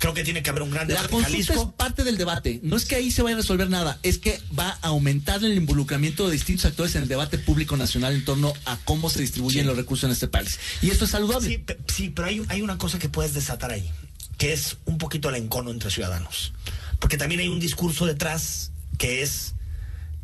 [0.00, 2.60] Creo que tiene que haber un gran La debate en consulta es parte del debate.
[2.62, 5.54] No es que ahí se vaya a resolver nada, es que va a aumentar el
[5.56, 9.62] involucramiento de distintos actores en el debate público nacional en torno a cómo se distribuyen
[9.62, 9.66] Sí.
[9.68, 10.58] los recursos en este país.
[10.82, 11.64] Y esto es saludable.
[11.86, 13.88] Sí, pero hay, hay una cosa que puedes desatar ahí,
[14.38, 16.52] que es un poquito el encono entre ciudadanos.
[17.00, 19.54] Porque también hay un discurso detrás que es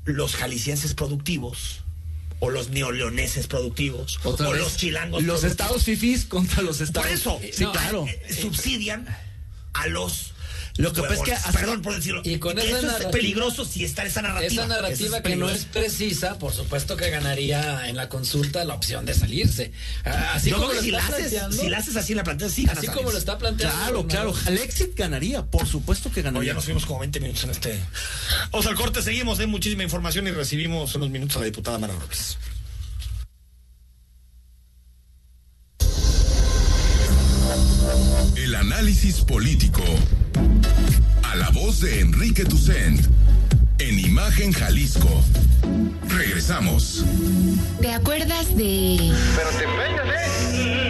[0.04, 1.80] los jaliscienses productivos
[2.40, 5.50] o los neoleoneses productivos, Otra o vez, los chilangos Los productivos.
[5.50, 7.10] estados fifís contra los Por estados.
[7.10, 8.06] eso, Sí, no, claro.
[8.06, 9.06] eh, eh, subsidian
[9.74, 10.32] a los.
[10.80, 12.22] Lo que pasa es que hasta- perdón por decirlo.
[12.24, 14.64] Y con esa eso es peligroso si está esa narrativa.
[14.64, 19.04] Esa narrativa que no es precisa, por supuesto que ganaría en la consulta la opción
[19.04, 19.72] de salirse.
[20.04, 22.16] Ah, Así Yo como lo si está la, haces, planteando, si la haces así en
[22.18, 23.76] la plantea, sí así como lo está planteando.
[23.76, 24.34] Claro, claro.
[24.46, 26.48] Alexit ganaría, por supuesto que Oye, ganaría.
[26.48, 27.78] ya nos fuimos como 20 minutos en este.
[28.50, 31.94] Vamos al corte, seguimos, hay muchísima información y recibimos unos minutos a la diputada Mara
[31.94, 32.38] Robles.
[38.60, 39.82] Análisis político.
[41.22, 43.00] A la voz de Enrique Tucent.
[43.78, 45.08] En Imagen Jalisco.
[46.08, 47.04] Regresamos.
[47.80, 49.12] ¿Te acuerdas de...
[49.36, 50.06] Pero te empeñas,
[50.52, 50.89] En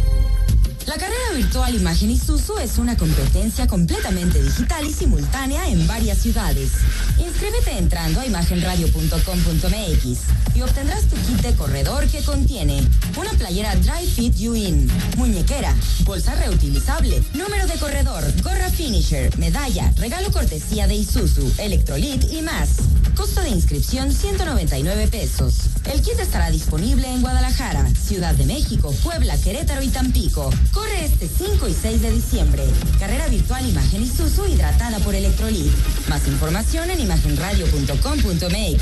[0.87, 6.71] La carrera virtual Imagen Isuzu es una competencia completamente digital y simultánea en varias ciudades.
[7.19, 12.81] Inscríbete entrando a imagenradio.com.mx y obtendrás tu kit de corredor que contiene
[13.15, 19.93] una playera Dry Fit You In, muñequera, bolsa reutilizable, número de corredor, gorra finisher, medalla,
[19.97, 22.69] regalo cortesía de Isuzu, electrolit y más.
[23.15, 25.69] Costo de inscripción 199 pesos.
[25.85, 30.49] El kit estará disponible en Guadalajara, Ciudad de México, Puebla, Querétaro y Tampico.
[30.71, 32.63] Corre este 5 y 6 de diciembre.
[32.99, 35.71] Carrera virtual Imagen Isuzu hidratada por Electrolit.
[36.07, 38.81] Más información en imagenradio.com.mx.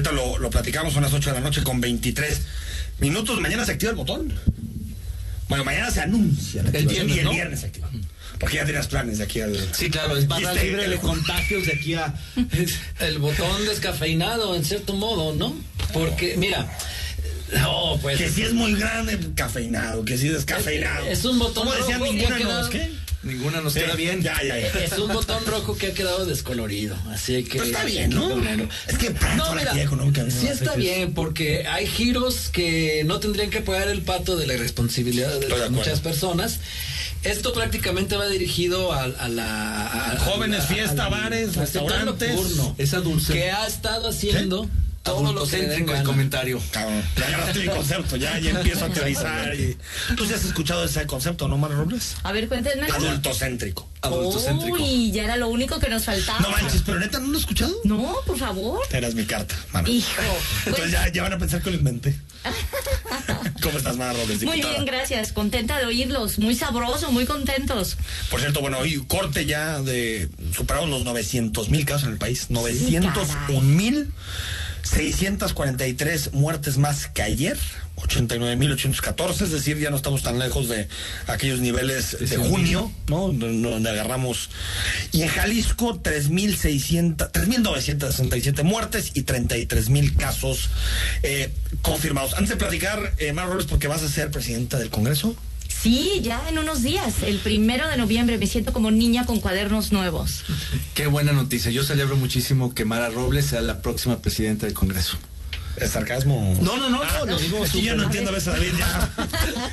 [0.00, 2.40] ahorita lo, lo platicamos, son las 8 de la noche con 23
[2.98, 3.40] minutos.
[3.40, 4.32] Mañana se activa el botón.
[5.48, 7.32] Bueno, mañana se anuncia El viernes, y el ¿no?
[7.32, 7.90] viernes se activa.
[8.38, 9.54] Porque ya tenías planes de aquí al.
[9.74, 12.14] Sí, claro, es barra Dijiste, libre de contagios de aquí a.
[13.00, 15.54] El botón descafeinado, en cierto modo, ¿no?
[15.92, 16.66] Porque, mira,
[17.52, 18.16] no, pues.
[18.16, 21.06] Que si es muy grande, cafeinado, que si es descafeinado.
[21.06, 22.90] Es un botón ¿Cómo decían qué?
[23.22, 24.22] Ninguna nos Sí, queda bien.
[24.22, 24.68] Ya, ya, ya.
[24.68, 27.58] Es un botón rojo que ha quedado descolorido, así que...
[27.58, 28.30] Pero está bien, ¿no?
[28.88, 33.60] Es que no, mira, económica, sí está bien, porque hay giros que no tendrían que
[33.60, 36.60] pagar el pato de la irresponsabilidad de, muchas personas.
[37.22, 40.12] Esto prácticamente va dirigido a, a la...
[40.12, 42.30] a- Jóvenes, a- fiesta, bares, restaurantes.
[42.34, 43.34] nocturno, Esa dulce.
[43.34, 44.66] que ha estado haciendo
[45.02, 46.60] todo lo Adultocéntrico el comentario.
[46.70, 49.54] Cabrón, ya agarraste mi concepto, ya, ya empiezo a aterrizar.
[49.54, 49.76] Y...
[50.14, 52.16] ¿Tú sí has escuchado ese concepto, no, Mar Robles?
[52.22, 52.86] A ver, cuéntenme.
[52.86, 53.88] Adultocéntrico.
[54.02, 54.76] Adultocéntrico.
[54.76, 56.40] Uy, ya era lo único que nos faltaba.
[56.40, 57.74] No manches, pero neta, ¿no lo has escuchado?
[57.84, 58.80] No, por favor.
[58.92, 59.88] Eras mi carta, Mara.
[59.88, 60.22] Hijo.
[60.66, 62.14] Entonces Pues, ya, ya van a pensar que lo inventé.
[63.62, 65.32] ¿Cómo estás, Mara Robles, muy bien, gracias.
[65.32, 66.38] Contenta de oírlos.
[66.38, 67.96] Muy sabroso, muy contentos.
[68.30, 70.28] Por cierto, bueno, hoy corte ya de...
[70.54, 72.46] Superamos los 900 mil casos en el país.
[72.50, 74.12] 901 mil
[74.82, 77.58] 643 muertes más que ayer,
[77.96, 80.88] 89.814, es decir, ya no estamos tan lejos de
[81.26, 83.28] aquellos niveles de junio, ¿no?
[83.32, 84.50] Donde agarramos.
[85.12, 90.70] Y en Jalisco, 3.600, 3.967 muertes y 33.000 casos
[91.22, 92.34] eh, confirmados.
[92.34, 95.36] Antes de platicar, eh, Mar Robles, porque vas a ser presidenta del Congreso.
[95.82, 99.92] Sí, ya en unos días, el primero de noviembre, me siento como niña con cuadernos
[99.92, 100.42] nuevos.
[100.94, 101.70] Qué buena noticia.
[101.70, 105.16] Yo celebro muchísimo que Mara Robles sea la próxima presidenta del Congreso.
[105.76, 106.54] ¿Es sarcasmo?
[106.60, 109.10] No, no, no, no, lo digo Es que yo no entiendo a veces, David, ya.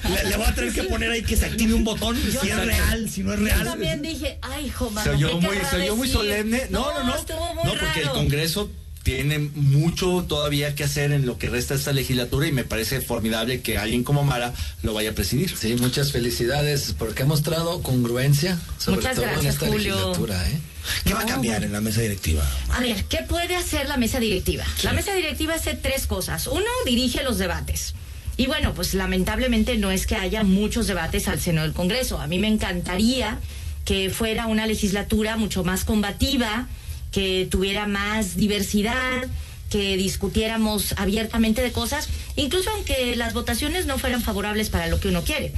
[0.23, 2.55] Le, le voy a tener que poner ahí que se active un botón si es
[2.65, 3.63] real, si no es Yo real.
[3.65, 6.67] también dije, ay, Joma, Se oyó muy, se oyó muy solemne.
[6.69, 7.15] No, no, no.
[7.15, 8.09] Estuvo muy No, porque el.
[8.11, 8.69] Congreso
[9.07, 12.99] tiene mucho todavía que hacer en lo que resta de esta legislatura y me parece
[12.99, 15.55] formidable que alguien como Mara lo vaya a presidir.
[15.55, 19.93] Sí, muchas felicidades porque ha mostrado congruencia, sobre Muchas todo en esta Julio.
[19.93, 20.49] legislatura.
[20.49, 20.59] ¿eh?
[21.05, 22.45] ¿Qué va a cambiar en la mesa directiva?
[22.71, 24.65] A ver, ¿qué puede hacer la mesa directiva?
[24.83, 26.45] La mesa directiva hace tres cosas.
[26.47, 27.93] Uno, dirige los debates.
[28.35, 32.19] Y bueno, pues lamentablemente no es que haya muchos debates al seno del Congreso.
[32.19, 33.39] A mí me encantaría
[33.85, 36.67] que fuera una legislatura mucho más combativa,
[37.11, 39.27] que tuviera más diversidad,
[39.69, 45.09] que discutiéramos abiertamente de cosas, incluso aunque las votaciones no fueran favorables para lo que
[45.09, 45.53] uno quiere.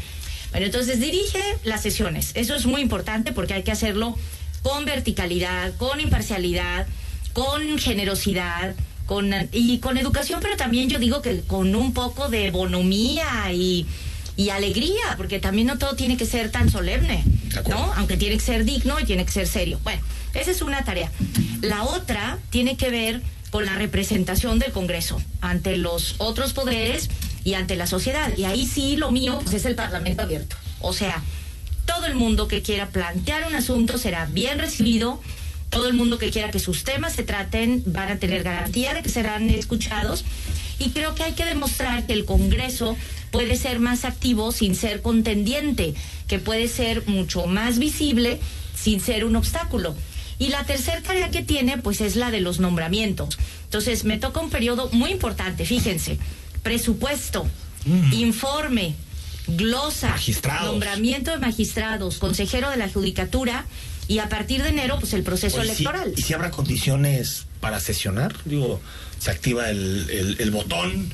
[0.51, 2.31] Bueno, entonces dirige las sesiones.
[2.33, 4.17] Eso es muy importante porque hay que hacerlo
[4.63, 6.87] con verticalidad, con imparcialidad,
[7.33, 12.51] con generosidad, con y con educación, pero también yo digo que con un poco de
[12.51, 13.85] bonomía y,
[14.39, 17.25] y alegría, porque también no todo tiene que ser tan solemne,
[17.67, 17.91] ¿no?
[17.97, 19.81] Aunque tiene que ser digno y tiene que ser serio.
[19.83, 20.01] Bueno,
[20.33, 21.11] esa es una tarea.
[21.61, 27.09] La otra tiene que ver con la representación del Congreso ante los otros poderes
[27.43, 28.31] y ante la sociedad.
[28.37, 30.55] Y ahí sí lo mío pues, es el Parlamento abierto.
[30.79, 31.21] O sea,
[31.85, 35.21] todo el mundo que quiera plantear un asunto será bien recibido.
[35.69, 39.03] Todo el mundo que quiera que sus temas se traten van a tener garantía de
[39.03, 40.23] que serán escuchados.
[40.79, 42.97] Y creo que hay que demostrar que el Congreso
[43.31, 45.93] puede ser más activo sin ser contendiente,
[46.27, 48.39] que puede ser mucho más visible
[48.75, 49.95] sin ser un obstáculo.
[50.39, 53.37] Y la tercera tarea que tiene, pues es la de los nombramientos.
[53.65, 56.17] Entonces, me toca un periodo muy importante, fíjense.
[56.63, 57.45] Presupuesto,
[58.13, 58.95] informe,
[59.47, 60.15] glosa,
[60.63, 63.65] nombramiento de magistrados, consejero de la judicatura
[64.07, 66.13] y a partir de enero, pues el proceso Oye, electoral.
[66.15, 68.33] ¿Y si habrá condiciones para sesionar?
[68.45, 68.81] Digo,
[69.19, 71.11] se activa el, el- el botón.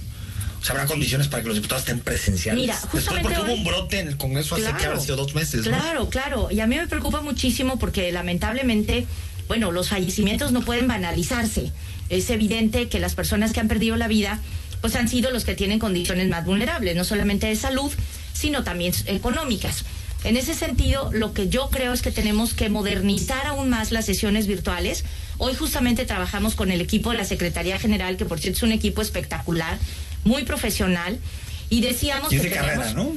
[0.62, 2.60] O sea, habrá condiciones para que los diputados estén presenciales.
[2.62, 5.36] Mira, Después justamente porque hubo un brote en el Congreso hace que habrá sido dos
[5.36, 5.78] meses, ¿no?
[5.78, 6.48] Claro, claro.
[6.50, 9.06] Y a mí me preocupa muchísimo porque lamentablemente,
[9.48, 11.72] bueno, los fallecimientos no pueden banalizarse.
[12.10, 14.40] Es evidente que las personas que han perdido la vida,
[14.82, 17.92] pues han sido los que tienen condiciones más vulnerables, no solamente de salud,
[18.34, 19.84] sino también económicas.
[20.24, 24.06] En ese sentido, lo que yo creo es que tenemos que modernizar aún más las
[24.08, 25.04] sesiones virtuales.
[25.38, 28.72] Hoy justamente trabajamos con el equipo de la Secretaría General, que por cierto es un
[28.72, 29.78] equipo espectacular,
[30.24, 31.20] muy profesional,
[31.70, 33.12] y decíamos Y es que de tenemos- carrera, ¿no?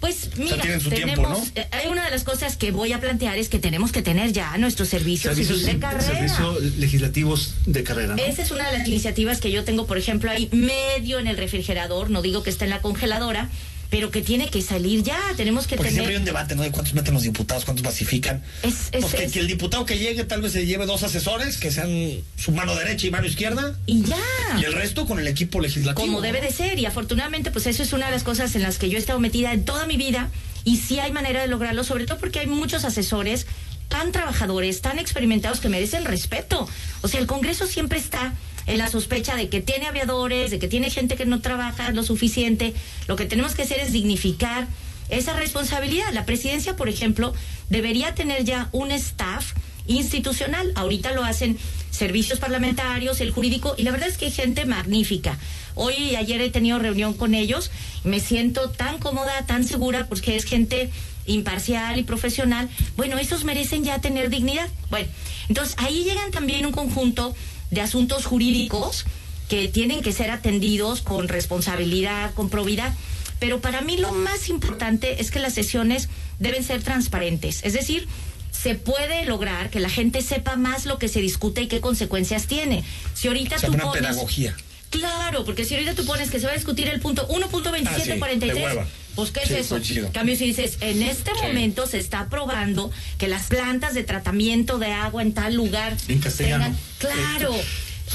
[0.00, 1.44] pues mira, tiempo, tenemos, ¿no?
[1.54, 4.32] eh, hay una de las cosas que voy a plantear es que tenemos que tener
[4.32, 6.02] ya nuestros servicios, Servicios, de carrera.
[6.02, 8.16] servicios legislativos de carrera.
[8.16, 8.22] ¿no?
[8.22, 11.36] Esa es una de las iniciativas que yo tengo, por ejemplo, ahí medio en el
[11.36, 13.50] refrigerador, no digo que esté en la congeladora,
[13.90, 16.20] pero que tiene que salir ya, tenemos que Porque siempre hay tener...
[16.20, 16.62] un debate, ¿no?
[16.62, 18.42] De cuántos meten los diputados, cuántos pacifican.
[18.62, 21.02] Es- es- Pues que, es- que el diputado que llegue tal vez se lleve dos
[21.02, 21.90] asesores, que sean
[22.36, 24.16] su mano derecha y mano izquierda, Y ya.
[24.60, 26.06] y el resto con el equipo legislativo.
[26.06, 28.78] como debe de ser y afortunadamente pues eso es una de las cosas en las
[28.78, 30.30] que yo he estado metida en toda mi vida
[30.64, 33.46] y sí hay manera de lograrlo sobre todo porque hay muchos asesores
[33.88, 36.68] tan trabajadores tan experimentados que merecen respeto
[37.02, 38.34] o sea el Congreso siempre está
[38.66, 42.02] en la sospecha de que tiene aviadores de que tiene gente que no trabaja lo
[42.02, 42.74] suficiente
[43.08, 44.66] lo que tenemos que hacer es dignificar
[45.08, 47.34] esa responsabilidad la presidencia por ejemplo
[47.68, 49.54] debería tener ya un staff
[49.90, 50.72] institucional.
[50.76, 51.58] Ahorita lo hacen
[51.90, 55.38] servicios parlamentarios, el jurídico, y la verdad es que hay gente magnífica.
[55.74, 57.70] Hoy y ayer he tenido reunión con ellos,
[58.04, 60.90] me siento tan cómoda, tan segura, porque es gente
[61.26, 62.68] imparcial y profesional.
[62.96, 64.68] Bueno, esos merecen ya tener dignidad.
[64.90, 65.08] Bueno,
[65.48, 67.34] entonces ahí llegan también un conjunto
[67.70, 69.04] de asuntos jurídicos
[69.48, 72.94] que tienen que ser atendidos con responsabilidad, con probidad.
[73.40, 77.60] Pero para mí lo más importante es que las sesiones deben ser transparentes.
[77.64, 78.06] Es decir,
[78.52, 82.46] se puede lograr que la gente sepa más lo que se discute y qué consecuencias
[82.46, 82.84] tiene.
[83.14, 84.02] Si ahorita O sea, tú una pones...
[84.02, 84.56] pedagogía.
[84.90, 88.10] Claro, porque si ahorita tú pones que se va a discutir el punto Ah, sí,
[88.10, 88.86] 1.2743, de hueva.
[89.14, 89.76] Pues ¿qué Sí, es eso?
[89.76, 94.78] En cambio, si dices, en este momento se está probando que las plantas de tratamiento
[94.78, 96.74] de agua en tal lugar En castellano.
[96.98, 97.54] Claro,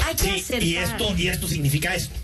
[0.04, 2.14] hay que Sí, y esto, y esto significa esto.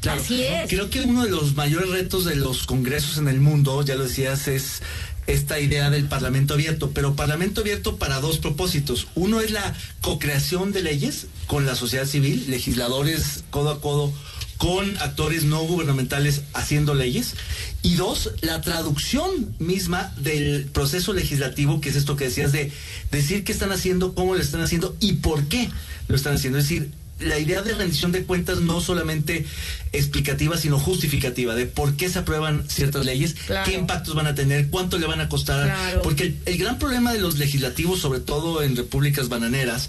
[0.00, 0.20] Claro.
[0.20, 0.70] Así es.
[0.70, 4.04] Creo que uno de los mayores retos de los congresos en el mundo, ya lo
[4.04, 4.82] decías, es
[5.26, 9.08] esta idea del Parlamento abierto, pero Parlamento abierto para dos propósitos.
[9.14, 14.12] Uno es la co-creación de leyes con la sociedad civil, legisladores codo a codo
[14.60, 17.34] con actores no gubernamentales haciendo leyes.
[17.82, 22.70] Y dos, la traducción misma del proceso legislativo, que es esto que decías de
[23.10, 25.70] decir qué están haciendo, cómo lo están haciendo y por qué
[26.08, 26.58] lo están haciendo.
[26.58, 29.46] Es decir, la idea de rendición de cuentas no solamente
[29.92, 34.68] explicativa, sino justificativa de por qué se aprueban ciertas leyes, qué impactos van a tener,
[34.68, 35.74] cuánto le van a costar.
[36.02, 39.88] Porque el, gran problema de los legislativos, sobre todo en repúblicas bananeras,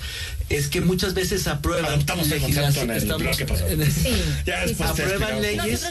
[0.50, 2.92] es que muchas veces aprueban legislación.
[4.82, 5.86] aprueban leyes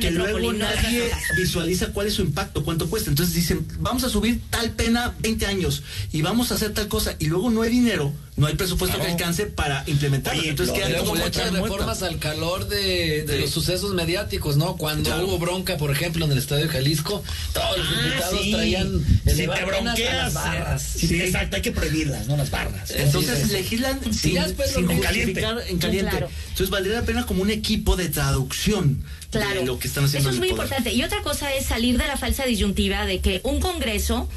[0.00, 3.10] que luego nadie visualiza cuál es su impacto, cuánto cuesta.
[3.10, 7.16] Entonces dicen, vamos a subir tal pena 20 años y vamos a hacer tal cosa
[7.18, 10.42] y luego no hay dinero, no hay presupuesto que alcance para implementarlo.
[10.44, 14.76] Entonces quedan como muchas reformas al calor de, los sucesos mediáticos, ¿no?
[14.76, 19.04] Cuando hubo bronca, por ejemplo, en el Estadio de Jalisco, todos los ah, diputados traían
[19.26, 20.82] si te bronqueas, las barras.
[20.82, 22.90] Sí, exacto, hay que prohibirlas, no las barras.
[22.90, 25.44] Entonces legislan sin, sin caliente.
[25.68, 26.16] en caliente.
[26.16, 29.04] Entonces valdría la pena como un equipo de traducción.
[29.30, 30.28] De lo que están haciendo.
[30.28, 30.92] Eso es muy importante.
[30.92, 34.28] Y otra cosa es salir de la falsa disyuntiva de que un Congreso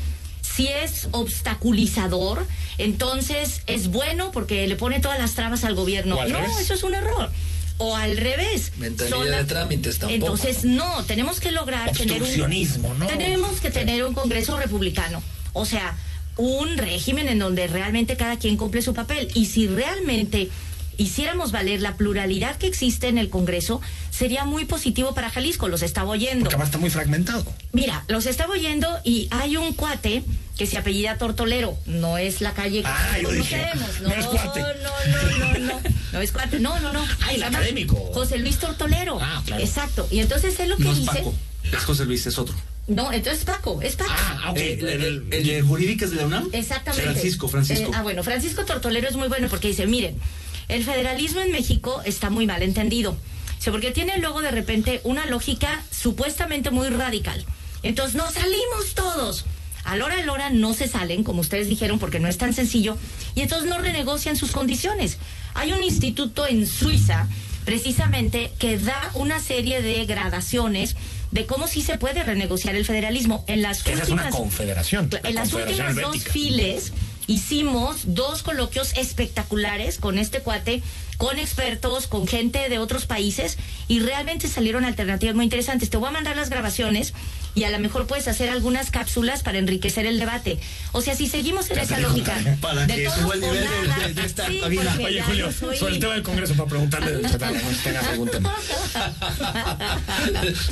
[0.55, 2.45] si es obstaculizador,
[2.77, 6.15] entonces es bueno porque le pone todas las trabas al gobierno.
[6.27, 7.31] No, eso es un error
[7.77, 8.71] o al revés.
[8.77, 10.13] Mentalidad de trámites tampoco.
[10.13, 13.07] Entonces, no, tenemos que lograr tener un ¿no?
[13.07, 15.21] Tenemos que tener un Congreso republicano.
[15.53, 15.97] O sea,
[16.37, 19.29] un régimen en donde realmente cada quien cumple su papel.
[19.33, 20.49] Y si realmente
[20.97, 25.67] hiciéramos valer la pluralidad que existe en el Congreso, sería muy positivo para Jalisco.
[25.67, 26.49] Los estaba oyendo.
[26.49, 27.45] Porque está muy fragmentado.
[27.71, 30.23] Mira, los estaba oyendo y hay un cuate
[30.57, 31.77] que se apellida Tortolero.
[31.85, 34.61] No es la calle que ah, No, es cuate.
[34.61, 34.69] No,
[35.07, 35.81] no, no, no.
[36.13, 36.59] No es cuate.
[36.59, 37.05] No, no, no.
[37.21, 37.95] Ah, el académico.
[38.13, 39.17] José Luis Tortolero.
[39.21, 39.63] Ah, claro.
[39.63, 40.07] Exacto.
[40.11, 41.11] Y entonces él lo que no dice.
[41.11, 41.33] Es Paco.
[41.71, 42.55] Es José Luis, es otro.
[42.87, 44.11] No, entonces Paco, es Paco.
[44.13, 44.57] Ah, ok.
[44.57, 46.49] Eh, el, de jurídicas de la UNAM.
[46.51, 47.11] Exactamente.
[47.11, 47.89] Francisco, Francisco.
[47.89, 50.19] Eh, ah, bueno, Francisco Tortolero es muy bueno porque dice, miren,
[50.67, 53.17] el federalismo en México está muy mal entendido.
[53.65, 57.45] porque tiene luego de repente una lógica supuestamente muy radical.
[57.81, 59.45] Entonces nos salimos todos.
[59.83, 62.37] A la hora a la hora no se salen, como ustedes dijeron, porque no es
[62.37, 62.97] tan sencillo,
[63.35, 65.17] y entonces no renegocian sus condiciones.
[65.53, 67.27] Hay un instituto en Suiza,
[67.65, 70.95] precisamente, que da una serie de gradaciones
[71.31, 73.43] de cómo sí se puede renegociar el federalismo.
[73.47, 75.09] En las últimas, es una confederación.
[75.23, 76.93] En las últimas dos files
[77.27, 80.81] hicimos dos coloquios espectaculares con este cuate,
[81.17, 83.57] con expertos, con gente de otros países
[83.87, 85.89] y realmente salieron alternativas muy interesantes.
[85.89, 87.13] Te voy a mandar las grabaciones
[87.55, 90.59] y a lo mejor puedes hacer algunas cápsulas para enriquecer el debate.
[90.91, 93.67] O sea, si seguimos en esa lógica para de que suba el nivel
[94.05, 97.23] de, de, esta Oye, Julio, sobre el tema del Congreso para preguntarle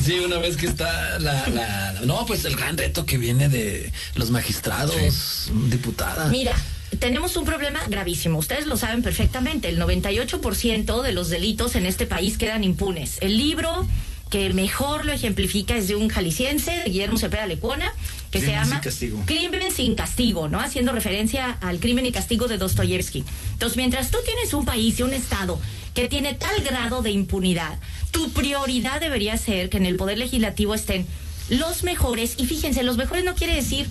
[0.04, 3.91] Sí, una vez que está la, la, No, pues el gran reto que viene de
[4.15, 6.30] los magistrados, diputadas.
[6.30, 6.54] Mira,
[7.00, 8.39] tenemos un problema gravísimo.
[8.39, 9.70] Ustedes lo saben perfectamente.
[9.70, 13.17] El 98% de los delitos en este país quedan impunes.
[13.22, 13.88] El libro
[14.32, 17.94] que mejor lo ejemplifica es de un jalisciense, de Guillermo Cepeda Lecuona,
[18.32, 18.82] que se llama
[19.26, 20.62] Crimen sin castigo, ¿no?
[20.62, 23.26] Haciendo referencia al crimen y castigo de Dostoyevsky.
[23.52, 25.60] Entonces, mientras tú tienes un país y un Estado
[25.94, 27.78] que tiene tal grado de impunidad,
[28.12, 31.06] tu prioridad debería ser que en el Poder Legislativo estén
[31.50, 33.89] los mejores, y fíjense, los mejores no quiere decir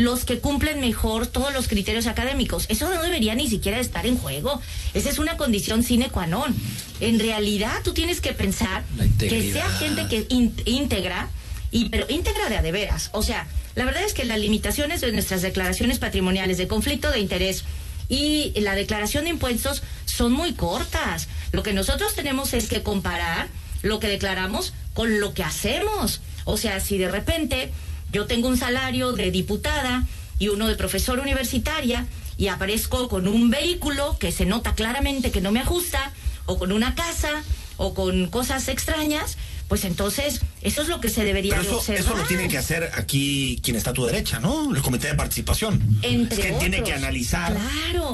[0.00, 2.66] los que cumplen mejor todos los criterios académicos.
[2.68, 4.60] Eso no debería ni siquiera estar en juego.
[4.94, 6.54] Esa es una condición sine qua non.
[7.00, 8.84] En realidad, tú tienes que pensar
[9.18, 10.26] que sea gente que
[10.64, 11.28] íntegra,
[11.70, 13.10] y, pero íntegra de a de veras.
[13.12, 17.20] O sea, la verdad es que las limitaciones de nuestras declaraciones patrimoniales de conflicto de
[17.20, 17.64] interés
[18.08, 21.28] y la declaración de impuestos son muy cortas.
[21.52, 23.48] Lo que nosotros tenemos es que comparar
[23.82, 26.20] lo que declaramos con lo que hacemos.
[26.44, 27.70] O sea, si de repente
[28.12, 30.06] yo tengo un salario de diputada
[30.38, 35.40] y uno de profesor universitaria y aparezco con un vehículo que se nota claramente que
[35.40, 36.12] no me ajusta,
[36.46, 37.42] o con una casa,
[37.76, 39.36] o con cosas extrañas,
[39.70, 42.90] pues entonces eso es lo que se debería Pero eso, Eso lo tiene que hacer
[42.94, 44.74] aquí quien está a tu derecha, ¿no?
[44.74, 45.80] El comité de participación.
[46.02, 47.56] Entre es que tiene que analizar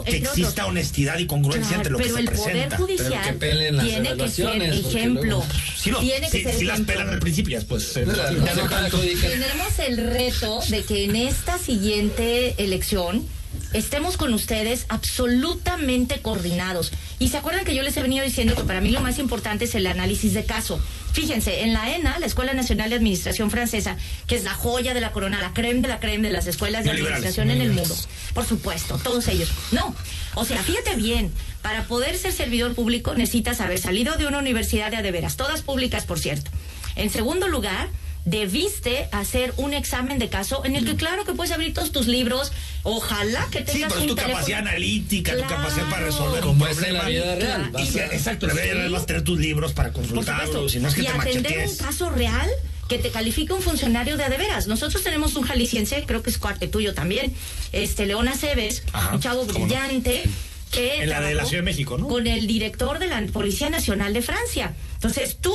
[0.04, 2.76] que exista honestidad y congruencia entre lo que se presenta.
[2.76, 5.42] Pero el Poder Judicial tiene que ser ejemplo.
[5.78, 7.90] Si tiene que ser las pelan al principio después.
[7.94, 13.24] Tenemos el reto de que en esta siguiente elección
[13.72, 16.92] estemos con ustedes absolutamente coordinados.
[17.18, 19.64] Y se acuerdan que yo les he venido diciendo que para mí lo más importante
[19.64, 20.80] es el análisis de caso.
[21.16, 25.00] Fíjense, en la ENA, la Escuela Nacional de Administración Francesa, que es la joya de
[25.00, 27.96] la corona, la creme de la creme de las escuelas de administración en el mundo.
[28.34, 29.48] Por supuesto, todos ellos.
[29.72, 29.96] No,
[30.34, 34.90] o sea, fíjate bien, para poder ser servidor público necesitas haber salido de una universidad
[34.90, 36.50] de adeveras, todas públicas, por cierto.
[36.96, 37.88] En segundo lugar,
[38.26, 42.06] debiste hacer un examen de caso en el que claro que puedes abrir todos tus
[42.08, 42.52] libros,
[42.82, 44.34] ojalá que Sí, tengas pero es un tu teléfono.
[44.34, 47.02] capacidad analítica, tu capacidad para resolver un Como es en problema.
[47.04, 47.72] la vida real.
[47.78, 50.88] Y que- exacto, la vida real vas a tener tus libros para consultarlos, si no
[50.88, 51.70] es que y te atender machetees.
[51.70, 52.50] un caso real
[52.88, 54.66] que te califique un funcionario de a de veras.
[54.66, 57.32] Nosotros tenemos un jalisciense, creo que es cuate tuyo también,
[57.72, 59.52] este León Aceves, un chavo no.
[59.52, 60.24] brillante.
[60.72, 62.08] Que En la de la trabajó Ciudad de México, ¿no?
[62.08, 64.74] Con el director de la Policía Nacional de Francia.
[64.94, 65.54] Entonces tú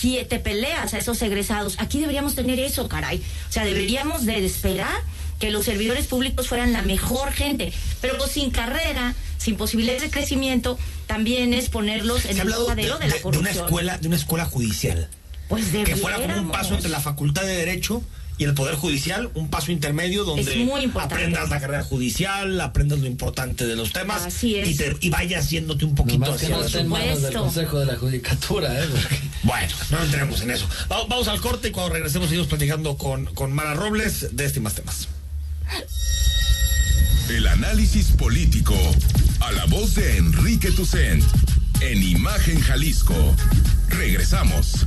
[0.00, 1.74] qui- te peleas a esos egresados.
[1.78, 3.22] Aquí deberíamos tener eso, caray.
[3.48, 5.00] O sea, deberíamos de esperar
[5.38, 7.72] que los servidores públicos fueran la mejor gente.
[8.00, 12.70] Pero pues sin carrera, sin posibilidades de crecimiento, también es ponerlos en el hablado de,
[12.84, 13.64] jugadero de, de- la de una corrupción.
[13.64, 15.08] escuela, de una escuela judicial.
[15.48, 18.02] Pues que fuera como un paso entre la Facultad de Derecho
[18.40, 21.14] y el Poder Judicial, un paso intermedio donde Es muy importante.
[21.14, 24.66] aprendas la carrera judicial, aprendas lo importante de los temas Así es.
[24.70, 27.34] Y, te- y vayas yéndote un poquito Nomás que hacia no esté en manos del.
[27.34, 28.86] Consejo de la Judicatura, ¿eh?
[28.90, 30.66] Porque- Bueno, no entremos en eso.
[30.90, 34.58] Va- Vamos al corte y cuando regresemos seguimos platicando con, con Mara Robles de este
[34.58, 35.08] y más temas.
[37.28, 38.74] El análisis político.
[39.40, 41.22] A la voz de Enrique Tucent.
[41.82, 43.14] En Imagen Jalisco.
[43.90, 44.86] Regresamos.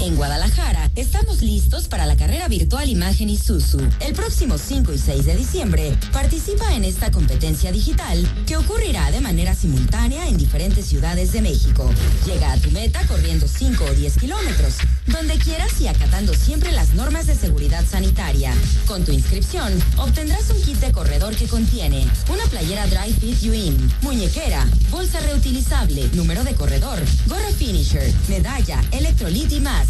[0.00, 3.80] En Guadalajara estamos listos para la carrera virtual Imagen Isuzu.
[3.98, 9.20] El próximo 5 y 6 de diciembre participa en esta competencia digital que ocurrirá de
[9.20, 11.90] manera simultánea en diferentes ciudades de México.
[12.26, 14.74] Llega a tu meta corriendo 5 o 10 kilómetros,
[15.06, 18.52] donde quieras y acatando siempre las normas de seguridad sanitaria.
[18.86, 23.92] Con tu inscripción obtendrás un kit de corredor que contiene una playera Dry Fit In,
[24.02, 29.87] muñequera, bolsa reutilizable, número de corredor, gorro finisher, medalla, electrolit y más.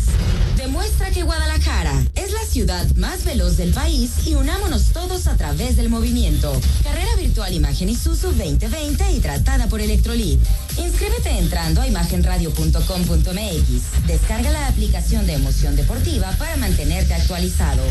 [0.56, 5.76] Demuestra que Guadalajara es la ciudad más veloz del país y unámonos todos a través
[5.76, 6.60] del movimiento.
[6.82, 10.40] Carrera virtual Imagen Isuzu 2020 y tratada por Electrolit.
[10.76, 14.06] Inscríbete entrando a imagenradio.com.mx.
[14.06, 17.82] Descarga la aplicación de Emoción Deportiva para mantenerte actualizado.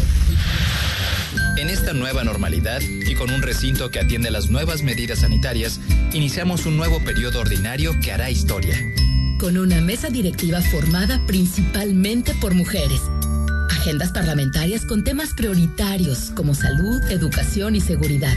[1.58, 5.80] En esta nueva normalidad y con un recinto que atiende las nuevas medidas sanitarias,
[6.14, 8.78] iniciamos un nuevo periodo ordinario que hará historia.
[9.40, 13.02] Con una mesa directiva formada principalmente por mujeres.
[13.70, 18.36] Agendas parlamentarias con temas prioritarios como salud, educación y seguridad.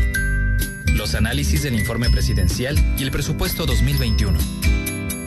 [0.94, 4.38] Los análisis del informe presidencial y el presupuesto 2021.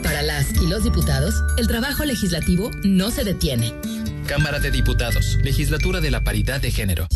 [0.03, 3.73] Para las y los diputados, el trabajo legislativo no se detiene.
[4.27, 7.07] Cámara de Diputados, Legislatura de la Paridad de Género.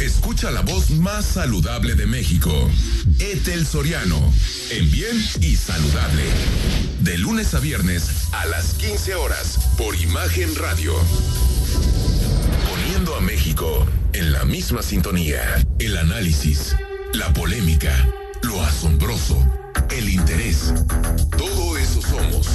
[0.00, 2.50] Escucha la voz más saludable de México.
[3.18, 4.32] Etel Soriano.
[4.70, 6.22] En bien y saludable.
[7.00, 10.94] De lunes a viernes a las 15 horas por Imagen Radio.
[12.70, 15.42] Poniendo a México en la misma sintonía.
[15.78, 16.74] El análisis,
[17.12, 18.08] la polémica,
[18.40, 19.46] lo asombroso,
[19.90, 20.72] el interés.
[21.36, 22.48] Todo eso somos.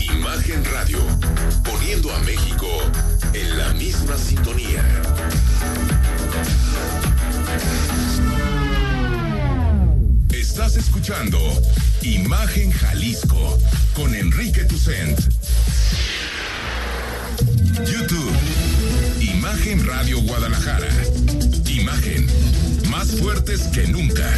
[0.00, 0.98] Imagen Radio.
[1.62, 2.66] Poniendo a México
[3.32, 4.82] en la misma sintonía.
[10.60, 11.38] Estás escuchando
[12.02, 13.58] Imagen Jalisco
[13.94, 15.18] con Enrique Tucent.
[17.78, 18.30] YouTube.
[19.22, 20.86] Imagen Radio Guadalajara.
[21.66, 22.26] Imagen.
[22.90, 24.30] Más fuertes que nunca.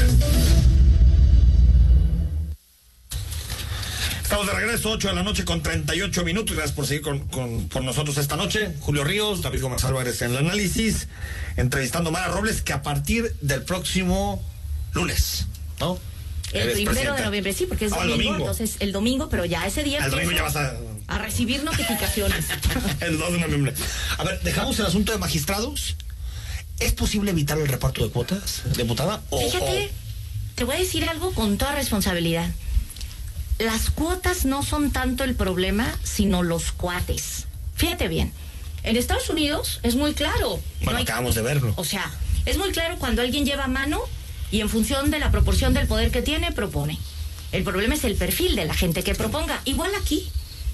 [4.22, 6.54] Estamos de regreso, 8 de la noche con 38 minutos.
[6.54, 8.72] Gracias por seguir con, con- nosotros esta noche.
[8.78, 11.08] Julio Ríos, David Gómez Álvarez en el análisis,
[11.56, 14.40] entrevistando Mara Robles, que a partir del próximo
[14.94, 15.46] lunes,
[15.80, 15.98] ¿no?
[16.52, 18.50] El primero de noviembre, sí, porque es Ah, el domingo, domingo.
[18.50, 20.74] entonces el domingo, pero ya ese día El domingo empiezo ya vas
[21.08, 22.44] a- a recibir notificaciones.
[23.00, 23.74] El 2 de noviembre.
[24.18, 25.96] A ver, dejamos el asunto de magistrados.
[26.78, 29.20] ¿Es posible evitar el reparto de cuotas, diputada?
[29.30, 29.90] O- Fíjate,
[30.54, 32.50] te voy a decir algo con toda responsabilidad.
[33.58, 37.46] Las cuotas no son tanto el problema, sino los cuates.
[37.74, 38.32] Fíjate bien.
[38.82, 40.60] En Estados Unidos es muy claro.
[40.80, 41.72] Bueno, No hay- acabamos de verlo.
[41.76, 42.10] O sea,
[42.46, 44.00] es muy claro cuando alguien lleva mano
[44.52, 46.98] y en función de la proporción del poder que tiene, propone.
[47.50, 49.60] El problema es el perfil de la gente que proponga.
[49.64, 50.30] Igual aquí.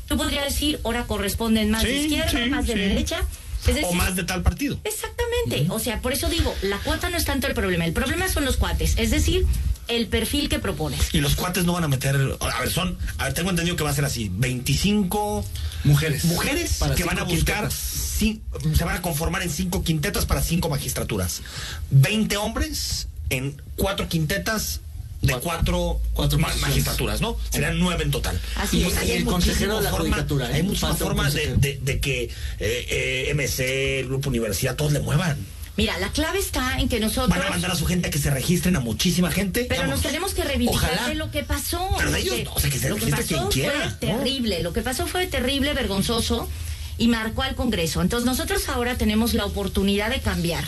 [0.06, 2.78] Tú podrías decir, ahora corresponden más de izquierda, sí, más de sí.
[2.78, 3.20] derecha.
[3.62, 4.78] Es o decir, más de tal partido.
[4.84, 5.66] Exactamente.
[5.70, 7.84] O sea, por eso digo, la cuota no es tanto el problema.
[7.84, 8.94] El problema son los cuates.
[8.96, 9.46] Es decir,
[9.86, 11.12] el perfil que propones.
[11.14, 12.16] Y los cuates no van a meter.
[12.40, 12.98] A ver, son.
[13.18, 15.44] A ver, tengo entendido que va a ser así: 25
[15.84, 16.24] mujeres.
[16.24, 17.70] Mujeres Para que van a buscar.
[17.70, 18.40] se
[18.84, 21.42] van a conformar en cinco quintetas para cinco magistraturas.
[21.90, 24.80] 20 hombres en cuatro quintetas
[25.22, 27.36] de cuatro, cuatro magistraturas, ¿no?
[27.50, 28.40] Serían nueve en total.
[28.56, 29.04] Así Y es.
[29.04, 30.54] Y el consejero de la forma- judicatura, ¿eh?
[30.54, 31.60] Hay muchas formas de, consejero.
[31.60, 35.36] de- de que eh, eh, MC, el Grupo Universidad, todos le muevan.
[35.76, 37.28] Mira, la clave está en que nosotros.
[37.28, 39.64] Van a mandar a su gente a que se registren a muchísima gente.
[39.68, 39.96] Pero Vamos.
[39.96, 41.08] nos tenemos que reivindicar Ojalá.
[41.08, 41.88] de lo que pasó.
[41.98, 44.18] Pero de ellos no, o sea, que se lo que pasó quien quiera, fue ¿no?
[44.18, 44.62] terrible.
[44.62, 46.48] Lo que pasó fue terrible, vergonzoso
[46.96, 48.02] y marcó al Congreso.
[48.02, 50.64] Entonces nosotros ahora tenemos la oportunidad de cambiar,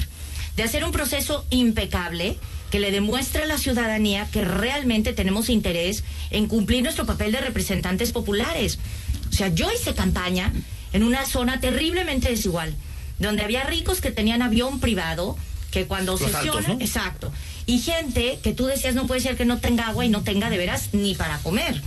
[0.57, 2.36] de hacer un proceso impecable
[2.70, 7.40] que le demuestre a la ciudadanía que realmente tenemos interés en cumplir nuestro papel de
[7.40, 8.78] representantes populares.
[9.28, 10.53] O sea, yo hice campaña
[10.92, 12.74] en una zona terriblemente desigual,
[13.18, 15.36] donde había ricos que tenían avión privado,
[15.70, 16.84] que cuando Los altos, sesionan, ¿no?
[16.84, 17.32] exacto,
[17.66, 20.51] y gente que tú decías no puede ser que no tenga agua y no tenga
[20.51, 21.80] de veras ni para comer.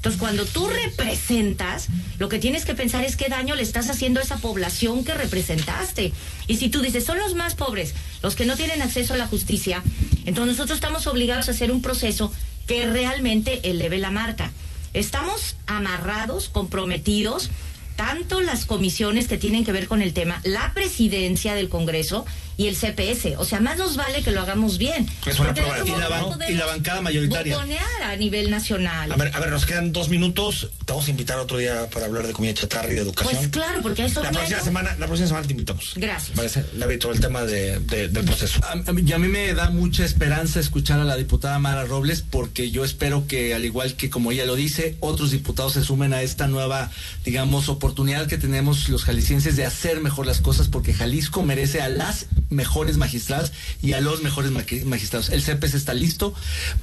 [0.00, 1.88] Entonces, cuando tú representas,
[2.18, 5.12] lo que tienes que pensar es qué daño le estás haciendo a esa población que
[5.12, 6.14] representaste.
[6.46, 7.92] Y si tú dices, son los más pobres,
[8.22, 9.82] los que no tienen acceso a la justicia,
[10.24, 12.32] entonces nosotros estamos obligados a hacer un proceso
[12.66, 14.52] que realmente eleve la marca.
[14.94, 17.50] Estamos amarrados, comprometidos,
[17.96, 22.24] tanto las comisiones que tienen que ver con el tema, la presidencia del Congreso
[22.60, 23.36] y el CPS.
[23.38, 25.08] O sea, más nos vale que lo hagamos bien.
[25.26, 26.28] Es una prueba vida, modo ¿no?
[26.32, 27.54] podemos Y la bancada mayoritaria.
[27.54, 29.10] botonear a nivel nacional.
[29.10, 30.68] A ver, a ver, nos quedan dos minutos.
[30.84, 33.34] Te vamos a invitar otro día para hablar de comida chatarra y de educación.
[33.36, 35.92] Pues claro, porque eso La próxima semana, la próxima semana te invitamos.
[35.96, 36.36] Gracias.
[36.36, 38.60] Parece, David, sobre el tema de, de- del proceso.
[38.64, 41.84] A, a mí- y a mí me da mucha esperanza escuchar a la diputada Mara
[41.84, 45.82] Robles porque yo espero que al igual que como ella lo dice, otros diputados se
[45.82, 46.90] sumen a esta nueva,
[47.24, 51.88] digamos, oportunidad que tenemos los jaliscienses de hacer mejor las cosas porque Jalisco merece a
[51.88, 54.50] las mejores magistradas y a los mejores
[54.84, 55.30] magistrados.
[55.30, 56.34] El CEPES está listo,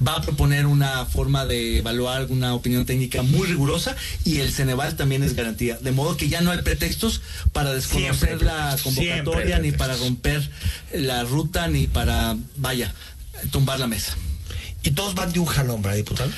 [0.06, 3.94] va a proponer una forma de evaluar una opinión técnica muy rigurosa
[4.24, 5.76] y el Ceneval también es garantía.
[5.78, 7.20] De modo que ya no hay pretextos
[7.52, 10.50] para desconocer la convocatoria ni para romper
[10.92, 12.94] la ruta ni para, vaya,
[13.50, 14.16] tumbar la mesa.
[14.82, 16.30] Y todos van de un jalón, ¿verdad, diputado?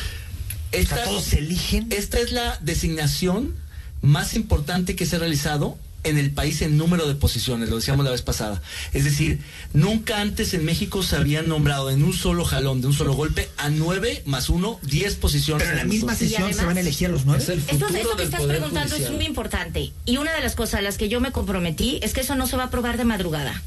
[0.72, 1.86] Esta, O sea, todos se eligen.
[1.90, 3.54] esta es la designación
[4.02, 8.04] más importante que se ha realizado en el país en número de posiciones, lo decíamos
[8.04, 8.62] la vez pasada.
[8.92, 9.40] Es decir,
[9.74, 13.48] nunca antes en México se habían nombrado en un solo jalón, de un solo golpe,
[13.58, 15.66] a nueve más uno, diez posiciones.
[15.66, 17.42] Pero en la misma sesión se además- van a elegir a los nueve.
[17.42, 19.14] Es el Esto, futuro esto que estás preguntando es Judicial.
[19.14, 19.92] muy importante.
[20.06, 22.46] Y una de las cosas a las que yo me comprometí es que eso no
[22.46, 23.62] se va a aprobar de madrugada.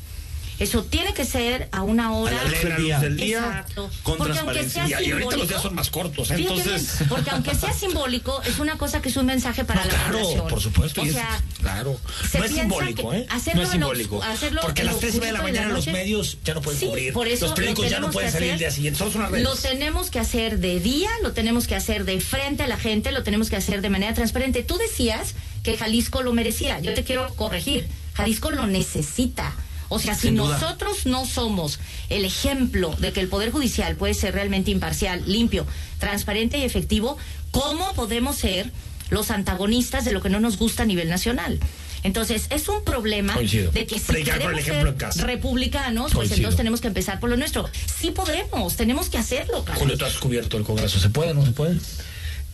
[0.59, 2.39] Eso tiene que ser a una hora.
[2.39, 3.89] A la luz del día, Exacto.
[4.03, 5.45] con porque aunque sea Y, y ahorita los simbólico.
[5.47, 6.35] días son más cortos, ¿eh?
[6.37, 6.97] Entonces.
[6.99, 9.93] bien, porque aunque sea simbólico, es una cosa que es un mensaje para No, la
[9.97, 10.47] claro, población.
[10.47, 11.01] por supuesto.
[11.01, 11.15] O es-
[11.59, 11.99] claro.
[12.29, 13.25] se No es simbólico, ¿eh?
[13.29, 14.23] hacerlo no es lo simbólico.
[14.23, 16.61] hacerlo Porque a las 3 y media de la mañana la los medios ya no
[16.61, 17.13] pueden Sí, cubrir.
[17.13, 19.03] por eso los periódicos lo ya no pueden salir el día siguiente.
[19.39, 23.11] Lo tenemos que hacer de día, lo tenemos que hacer de frente a la gente,
[23.11, 24.63] lo tenemos que hacer de manera transparente.
[24.63, 25.33] Tú decías
[25.63, 26.79] que Jalisco lo merecía.
[26.79, 27.87] Yo te quiero corregir.
[28.13, 29.53] Jalisco lo necesita.
[29.89, 30.59] O sea, si duda.
[30.59, 31.79] nosotros no somos
[32.09, 35.65] el ejemplo de que el Poder Judicial puede ser realmente imparcial, limpio,
[35.99, 37.17] transparente y efectivo,
[37.51, 38.71] ¿cómo podemos ser
[39.09, 41.59] los antagonistas de lo que no nos gusta a nivel nacional?
[42.03, 43.71] Entonces, es un problema Coincido.
[43.71, 47.69] de que si el queremos ser republicanos, pues entonces tenemos que empezar por lo nuestro.
[47.97, 49.81] Sí podemos, tenemos que hacerlo, Carlos.
[49.81, 50.99] Julio, tú has cubierto el Congreso.
[50.99, 51.79] ¿Se puede o no se puede?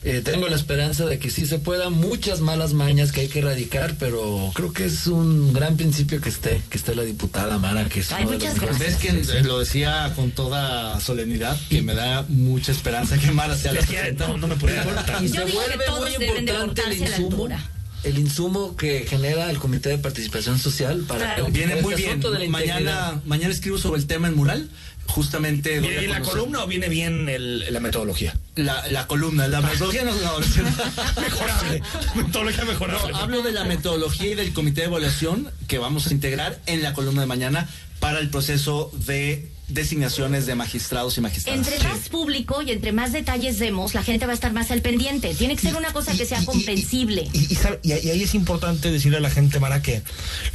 [0.01, 3.39] Eh, tengo la esperanza de que sí se pueda, muchas malas mañas que hay que
[3.39, 7.83] erradicar, pero creo que es un gran principio que esté, que esté la diputada Mara,
[7.89, 8.79] que es Ay, uno de los muchas mejores.
[8.79, 8.95] Ves
[9.33, 13.81] que lo decía con toda solemnidad, que me da mucha esperanza que Mara sea la
[13.81, 14.27] que presidenta.
[14.29, 16.87] no, no me puede Yo se digo que vuelve todos muy deben de importante el
[16.87, 17.69] cortarse a la insumo, altura.
[18.05, 21.47] el insumo que genera el Comité de Participación Social para Claro.
[21.51, 22.21] Viene muy este bien.
[22.21, 22.47] de la.
[22.47, 24.69] Mañana, mañana escribo sobre el tema en mural,
[25.07, 25.81] justamente.
[25.81, 28.33] ¿Viene bien la columna o viene bien el- la metodología?
[28.55, 30.39] La, la columna, la metodología no, no,
[31.21, 31.81] Mejorable.
[32.15, 33.11] metodología mejorable.
[33.13, 36.83] No, hablo de la metodología y del comité de evaluación que vamos a integrar en
[36.83, 37.69] la columna de mañana
[37.99, 41.67] para el proceso de designaciones de magistrados y magistradas.
[41.67, 44.81] Entre más público y entre más detalles demos, la gente va a estar más al
[44.81, 45.33] pendiente.
[45.35, 47.29] Tiene que ser una cosa que sea comprensible.
[47.33, 50.01] Y, y sabe- y- y ahí es importante decirle a la gente, Mara, que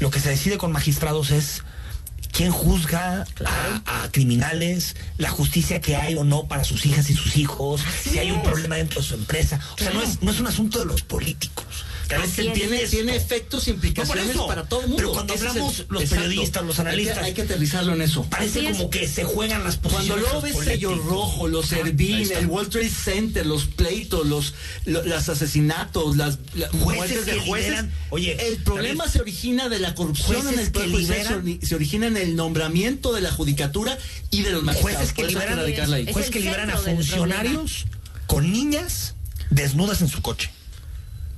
[0.00, 1.62] lo que se decide con magistrados es
[2.34, 7.14] quién juzga a, a criminales, la justicia que hay o no para sus hijas y
[7.14, 9.60] sus hijos, si hay un problema dentro de su empresa.
[9.74, 11.86] O sea, no es, no es un asunto de los políticos.
[12.08, 14.46] Tiene, tiene efectos No, implicaciones eso.
[14.46, 14.96] para todo el mundo.
[14.98, 16.24] Pero cuando Ese hablamos el- los exacto.
[16.24, 18.24] periodistas, los Hay que- analistas, hay que, aterrizarlo en eso.
[18.24, 20.22] Parece como que se juegan las Cuando posiciones.
[20.22, 24.54] luego los ves sello rojo, los Ah, Servín, el World Trade Center, los pleitos, los,
[24.84, 27.68] lo- las asesinatos, las la- Jueces muertes de que jueces.
[27.70, 32.06] liberan- oye, el problema se origina de la corrupción en el que liberan- se origina
[32.06, 33.96] en el nombramiento de la judicatura
[34.30, 34.98] y de los magistrados.
[34.98, 35.58] Jueces que liberan,
[36.12, 37.86] jueces que liberan a funcionarios
[38.26, 39.14] con niñas
[39.50, 40.50] desnudas en su coche.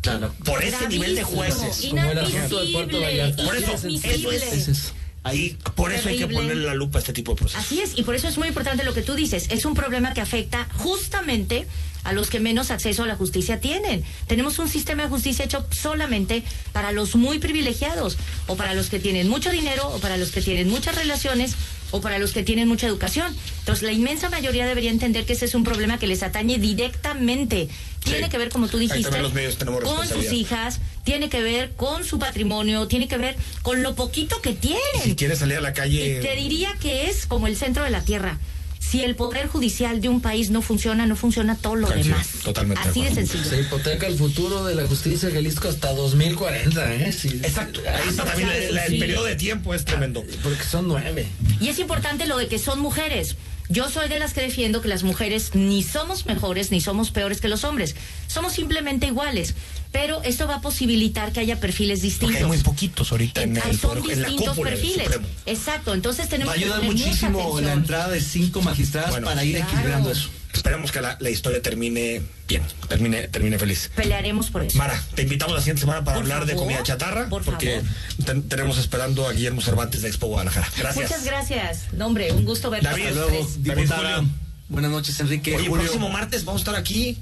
[0.06, 0.34] Claro.
[0.44, 1.86] Por ese nivel de jueces.
[1.90, 3.44] Como el asunto de Puerto inadmisible, Vallarta.
[3.44, 4.36] Por eso, eso inadmisible.
[4.36, 4.52] es.
[4.52, 4.92] Ese es.
[5.24, 7.64] Ahí, por eso hay que ponerle la lupa a este tipo de procesos.
[7.64, 9.48] Así es, y por eso es muy importante lo que tú dices.
[9.50, 11.66] Es un problema que afecta justamente
[12.04, 14.04] a los que menos acceso a la justicia tienen.
[14.28, 19.00] Tenemos un sistema de justicia hecho solamente para los muy privilegiados, o para los que
[19.00, 21.56] tienen mucho dinero, o para los que tienen muchas relaciones,
[21.90, 23.34] o para los que tienen mucha educación.
[23.58, 27.68] Entonces, la inmensa mayoría debería entender que ese es un problema que les atañe directamente.
[28.06, 28.30] Tiene Sí.
[28.30, 31.72] que ver, como tú dijiste, también los medios tenemos con sus hijas, tiene que ver
[31.72, 34.80] con su patrimonio, tiene que ver con lo poquito que tienen.
[35.02, 36.18] Si quieres salir a la calle.
[36.18, 38.38] Y te diría que es como el centro de la tierra.
[38.78, 42.28] Si el poder judicial de un país no funciona, no funciona todo lo demás.
[42.44, 43.42] totalmente Así de sencillo.
[43.44, 47.12] Se hipoteca el futuro de la justicia de Jalisco hasta 2040, ¿eh?
[47.12, 47.40] Sí.
[47.42, 47.80] Exacto.
[47.80, 50.22] Ahí está también el periodo de tiempo es tremendo.
[50.44, 51.26] Porque son nueve.
[51.60, 53.34] Y es importante lo de que son mujeres.
[53.68, 57.40] Yo soy de las que defiendo que las mujeres ni somos mejores ni somos peores
[57.40, 57.96] que los hombres.
[58.28, 59.54] Somos simplemente iguales.
[59.92, 62.28] Pero esto va a posibilitar que haya perfiles distintos.
[62.36, 65.08] Porque hay muy poquitos ahorita en, Ah, el son en la distintos del perfiles.
[65.46, 65.94] Exacto.
[65.94, 69.56] Entonces Va tenemos a ayudar que muchísimo la entrada de cinco magistradas Bueno, para ir
[69.56, 69.70] claro.
[69.70, 70.28] equilibrando eso.
[70.56, 73.90] Esperemos que la, la historia termine bien, termine, termine feliz.
[73.94, 74.76] Pelearemos por eso.
[74.78, 77.82] Mara, te invitamos la siguiente semana para Por hablar de comida chatarra, por porque
[78.24, 80.68] ten- tenemos esperando a Guillermo Cervantes de Expo Guadalajara.
[80.78, 81.10] Gracias.
[81.10, 81.92] Muchas gracias.
[81.92, 82.86] No, hombre, un gusto verte.
[82.88, 83.50] David, a hasta luego.
[83.58, 84.30] David Julio.
[84.68, 85.54] Buenas noches, Enrique.
[85.54, 85.84] Oye, el Julio.
[85.84, 87.18] próximo martes vamos a estar aquí.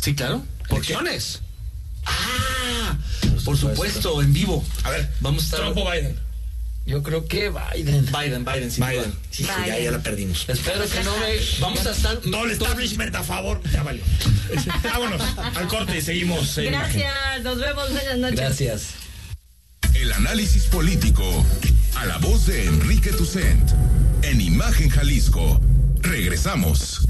[0.00, 0.42] Sí, claro.
[0.68, 0.96] ¿Por qué?
[2.06, 2.96] Ah,
[3.44, 4.64] por supuesto, en vivo.
[4.84, 5.60] A ver, Vamos a estar.
[5.60, 6.16] Trump o Biden.
[6.86, 8.06] Yo creo que Biden.
[8.06, 9.14] Biden, Biden, sin Biden.
[9.30, 9.84] Sí, ya, Biden.
[9.84, 10.44] ya la perdimos.
[10.48, 11.36] Espero que no me.
[11.60, 12.16] Vamos a estar.
[12.18, 13.60] Todo el establishment a favor.
[13.70, 14.02] Ya valió.
[14.82, 16.58] Vámonos al corte y seguimos.
[16.58, 17.00] imagen.
[17.00, 18.40] Gracias, nos vemos, buenas noches.
[18.40, 18.82] Gracias.
[19.94, 21.44] El análisis político.
[21.96, 23.70] A la voz de Enrique Tucent.
[24.22, 25.60] En Imagen Jalisco.
[26.00, 27.06] Regresamos.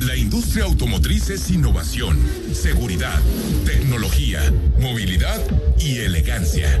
[0.00, 2.18] La industria automotriz es innovación,
[2.52, 3.20] seguridad,
[3.64, 5.40] tecnología, movilidad
[5.78, 6.80] y elegancia.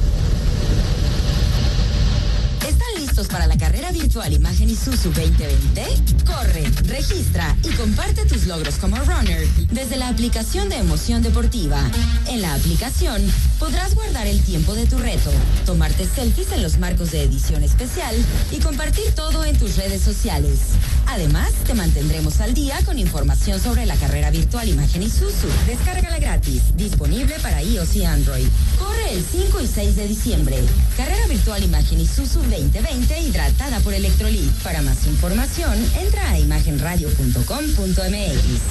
[2.91, 5.85] ¿Están listos para la carrera virtual Imagen Isuzu 2020?
[6.25, 11.79] Corre, registra y comparte tus logros como runner desde la aplicación de Emoción Deportiva.
[12.27, 13.21] En la aplicación
[13.59, 15.31] podrás guardar el tiempo de tu reto,
[15.65, 18.13] tomarte selfies en los marcos de edición especial
[18.51, 20.59] y compartir todo en tus redes sociales.
[21.07, 25.47] Además, te mantendremos al día con información sobre la carrera virtual Imagen Isuzu.
[25.67, 28.47] Descárgala gratis, disponible para iOS y Android.
[28.79, 30.57] Corre el 5 y 6 de diciembre.
[30.97, 34.51] Carrera virtual Imagen Isuzu 2020 hidratada por Electrolit.
[34.63, 38.61] Para más información, entra a imagenradio.com.mx.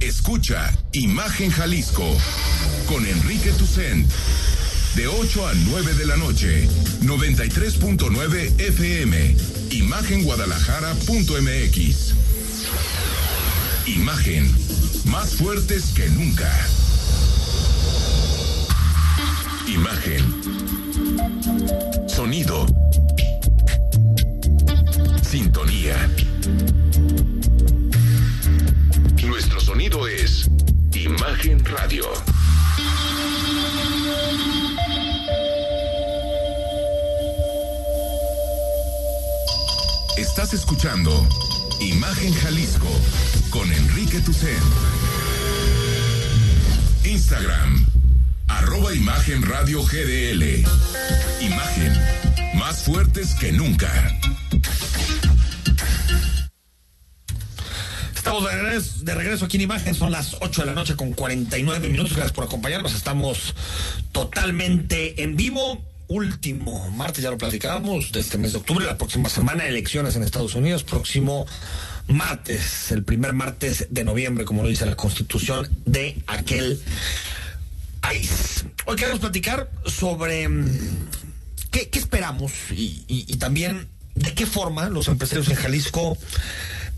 [0.00, 2.04] Escucha Imagen Jalisco
[2.88, 4.10] con Enrique Tucent.
[4.94, 6.68] De 8 a 9 de la noche,
[7.02, 9.36] 93.9 FM.
[9.70, 12.14] Imagenguadalajara.mx.
[13.86, 14.52] Imagen,
[15.04, 16.50] más fuertes que nunca.
[19.68, 20.34] Imagen.
[22.08, 22.66] Sonido.
[25.22, 26.10] Sintonía.
[29.24, 30.50] Nuestro sonido es
[30.92, 32.06] Imagen Radio.
[40.30, 41.28] Estás escuchando
[41.80, 42.86] Imagen Jalisco
[43.50, 44.62] con Enrique Tucen.
[47.04, 47.84] Instagram,
[48.46, 50.64] Arroba Imagen Radio GDL.
[51.40, 52.00] Imagen.
[52.54, 53.90] Más fuertes que nunca.
[58.14, 61.12] Estamos de regreso, de regreso, aquí en Imagen, son las 8 de la noche con
[61.12, 62.12] 49 minutos.
[62.12, 62.94] Gracias por acompañarnos.
[62.94, 63.56] Estamos
[64.12, 65.89] totalmente en vivo.
[66.10, 70.24] Último martes, ya lo platicábamos, de este mes de octubre, la próxima semana, elecciones en
[70.24, 71.46] Estados Unidos, próximo
[72.08, 76.82] martes, el primer martes de noviembre, como lo dice la constitución de aquel
[78.00, 78.64] país.
[78.86, 80.78] Hoy queremos platicar sobre mm,
[81.70, 83.86] qué, esperamos y también
[84.16, 86.18] de qué forma los empresarios en Jalisco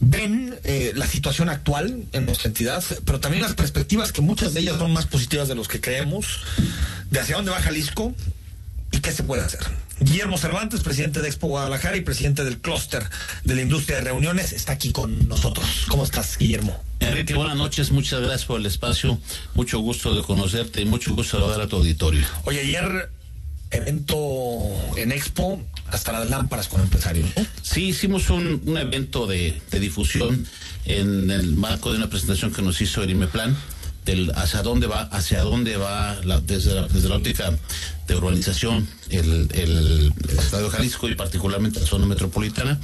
[0.01, 4.61] ven eh, la situación actual en nuestra entidad, pero también las perspectivas que muchas de
[4.61, 6.41] ellas son más positivas de los que creemos,
[7.11, 8.15] de hacia dónde va Jalisco
[8.93, 9.61] y qué se puede hacer.
[10.01, 13.09] Guillermo Cervantes, presidente de Expo Guadalajara y presidente del clúster
[13.45, 15.87] de la industria de reuniones, está aquí con nosotros.
[15.89, 16.81] ¿Cómo estás, Guillermo?
[17.01, 19.19] Enrique, buenas noches, muchas gracias por el espacio,
[19.55, 22.25] mucho gusto de conocerte y mucho gusto de saludar a tu auditorio.
[22.45, 23.11] Oye, ayer
[23.71, 24.19] evento
[24.97, 27.31] en Expo hasta las lámparas con empresarios.
[27.37, 27.47] ¿no?
[27.63, 30.47] Sí, hicimos un, un evento de, de, difusión
[30.85, 33.57] en el marco de una presentación que nos hizo el IMEPLAN
[34.05, 37.53] del hacia dónde va hacia dónde va la, desde, la, desde la óptica
[38.07, 42.79] de urbanización el, el, el, Estado de Jalisco y particularmente la zona metropolitana.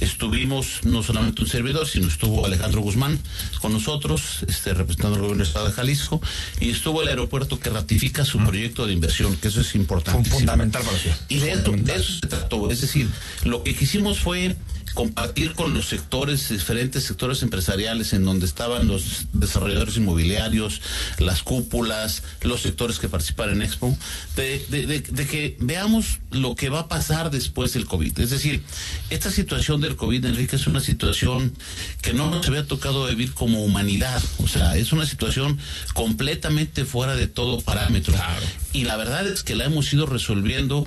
[0.00, 3.18] Estuvimos no solamente un servidor, sino estuvo Alejandro Guzmán
[3.60, 6.20] con nosotros, este, representando el gobierno del Estado de Jalisco,
[6.60, 10.30] y estuvo el aeropuerto que ratifica su proyecto de inversión, que eso es importante.
[10.30, 11.12] Fundamental para usted.
[11.28, 12.70] Y de, de eso se trató.
[12.70, 13.08] Es decir,
[13.44, 14.56] lo que quisimos fue
[14.94, 20.80] compartir con los sectores, diferentes sectores empresariales en donde estaban los desarrolladores inmobiliarios,
[21.18, 23.96] las cúpulas, los sectores que participan en Expo,
[24.36, 28.18] de, de, de, de, que veamos lo que va a pasar después del COVID.
[28.20, 28.62] Es decir,
[29.10, 31.54] esta situación del COVID, Enrique, es una situación
[32.00, 34.22] que no nos había tocado vivir como humanidad.
[34.38, 35.58] O sea, es una situación
[35.94, 38.14] completamente fuera de todo parámetro.
[38.14, 38.46] Claro.
[38.72, 40.86] Y la verdad es que la hemos ido resolviendo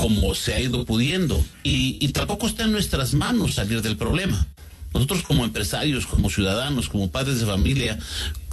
[0.00, 1.44] como se ha ido pudiendo.
[1.62, 4.46] Y, tampoco está en nuestras manos salir del problema.
[4.94, 7.98] Nosotros como empresarios, como ciudadanos, como padres de familia,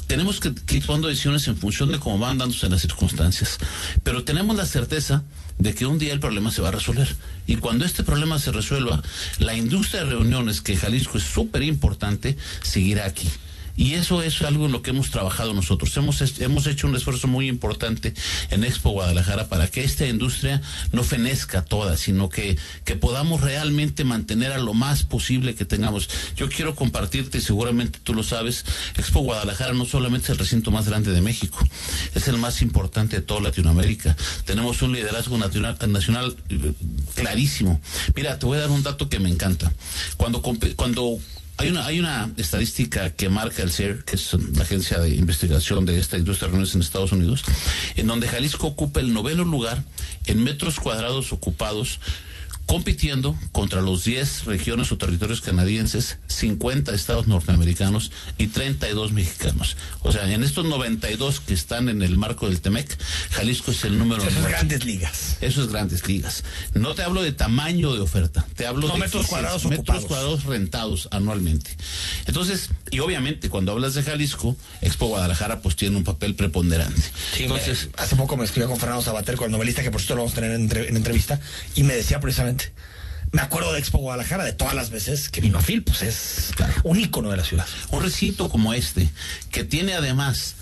[0.08, 3.60] tenemos que, que ir tomando decisiones en función de cómo van dándose las circunstancias.
[4.04, 5.24] Pero tenemos la certeza
[5.58, 7.16] de que un día el problema se va a resolver.
[7.48, 9.02] Y cuando este problema se resuelva,
[9.40, 13.30] la industria de reuniones, que Jalisco es súper importante, seguirá aquí.
[13.78, 15.96] Y eso es algo en lo que hemos trabajado nosotros.
[15.96, 18.14] Hemos, hemos hecho un esfuerzo muy importante
[18.50, 20.62] en Expo Guadalajara para que esta industria
[20.92, 26.10] no fenezca toda, sino que, que podamos realmente mantener a lo más posible que tengamos.
[26.36, 28.66] Yo quiero compartirte, seguramente tú lo sabes,
[28.98, 31.60] Expo Guadalajara no solamente es el recinto más grande de México,
[32.16, 34.18] es el más importante de toda Latinoamérica.
[34.46, 36.36] Tenemos un liderazgo nacional, nacional
[37.14, 37.80] clarísimo.
[38.16, 39.72] Mira, te voy a dar un dato que me encanta.
[40.18, 41.20] Cuando, cuando
[41.58, 45.86] hay una, hay una estadística que marca el CER, que es la agencia de investigación
[45.86, 47.44] de esta industria de reuniones en Estados Unidos,
[47.96, 49.84] en donde Jalisco ocupa el noveno lugar
[50.28, 52.00] en metros cuadrados ocupados
[52.68, 59.78] compitiendo contra los 10 regiones o territorios canadienses, 50 estados norteamericanos y 32 mexicanos.
[60.04, 62.98] O sea, en estos 92 que están en el marco del TEMEC,
[63.32, 65.38] Jalisco es el número Eso es grandes ligas.
[65.40, 66.44] Eso es grandes ligas.
[66.74, 70.06] No te hablo de tamaño de oferta, te hablo no, de metros cuadrados metros ocupados.
[70.06, 71.72] cuadrados rentados anualmente.
[72.26, 77.02] Entonces, y obviamente cuando hablas de Jalisco, Expo Guadalajara pues tiene un papel preponderante.
[77.34, 80.02] Sí, Entonces, me, hace poco me escribió con Fernando Sabater, con el novelista que por
[80.02, 81.40] cierto lo vamos a tener en entrevista,
[81.76, 82.57] y me decía precisamente
[83.32, 86.52] me acuerdo de Expo Guadalajara, de todas las veces que vino a Phil, pues es
[86.84, 87.68] un ícono de la ciudad.
[87.92, 89.10] Un recinto como este,
[89.52, 90.56] que tiene además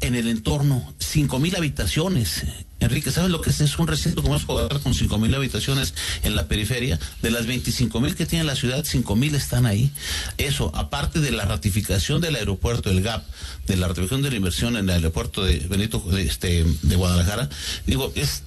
[0.00, 2.44] en el entorno cinco mil habitaciones.
[2.80, 3.60] Enrique, ¿sabes lo que es?
[3.60, 6.98] Es un recinto como es Guadalajara con cinco mil habitaciones en la periferia.
[7.22, 9.92] De las 25 mil que tiene la ciudad, cinco mil están ahí.
[10.38, 13.24] Eso, aparte de la ratificación del aeropuerto, el GAP,
[13.66, 17.48] de la ratificación de la inversión en el aeropuerto de Benito este, de Guadalajara,
[17.86, 18.42] digo, es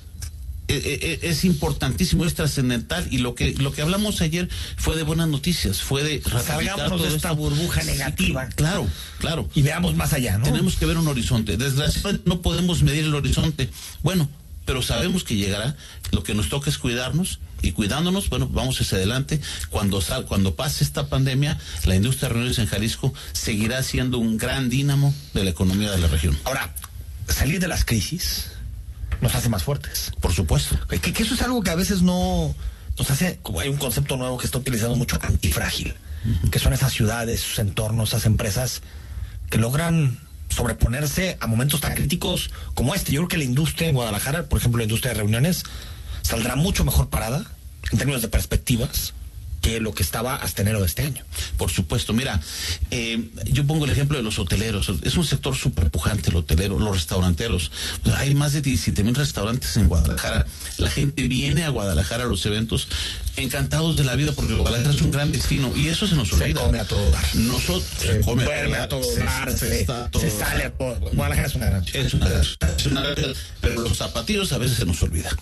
[0.67, 5.81] es importantísimo, es trascendental y lo que lo que hablamos ayer fue de buenas noticias,
[5.81, 8.47] fue de salgamos de esta burbuja negativa.
[8.49, 8.87] Claro,
[9.19, 9.49] claro.
[9.53, 10.45] Y veamos más allá, ¿no?
[10.45, 11.57] Tenemos que ver un horizonte.
[11.57, 13.69] Desgraciadamente no podemos medir el horizonte.
[14.01, 14.29] Bueno,
[14.65, 15.75] pero sabemos que llegará.
[16.11, 19.39] Lo que nos toca es cuidarnos y cuidándonos, bueno, vamos hacia adelante.
[19.69, 24.37] Cuando sal, cuando pase esta pandemia, la industria de reuniones en Jalisco seguirá siendo un
[24.37, 26.37] gran dínamo de la economía de la región.
[26.43, 26.73] Ahora,
[27.27, 28.47] salir de las crisis
[29.21, 30.11] nos hace más fuertes.
[30.19, 30.77] Por supuesto.
[30.87, 32.55] Que, que, eso es algo que a veces no
[32.97, 35.93] nos hace, como hay un concepto nuevo que está utilizando mucho, antifrágil,
[36.25, 36.49] uh -huh.
[36.49, 38.81] que son esas ciudades, sus entornos, esas empresas
[39.49, 43.11] que logran sobreponerse a momentos tan críticos como este.
[43.11, 45.63] Yo creo que la industria en Guadalajara, por ejemplo, la industria de reuniones,
[46.21, 47.45] saldrá mucho mejor parada
[47.91, 49.13] en términos de perspectivas
[49.65, 51.23] que lo que estaba hasta enero de este año.
[51.57, 52.39] Por supuesto, mira,
[52.91, 54.91] eh, yo pongo el ejemplo de los hoteleros.
[55.01, 57.71] Es un sector súper pujante el hotelero, los restauranteros.
[58.15, 60.45] hay más de 17 mil restaurantes en Guadalajara.
[60.77, 62.87] La gente viene a Guadalajara a los eventos
[63.37, 66.59] encantados de la vida porque Guadalajara es un gran destino y eso se nos olvida.
[66.59, 67.35] Se come a todo dar.
[67.35, 69.83] Nosotros se, come a todo dar, se,
[70.29, 70.99] sale a todo.
[71.11, 72.27] Guadalajara es una gran es una,
[72.77, 75.35] es una gran pero los zapatillos a veces se nos olvida.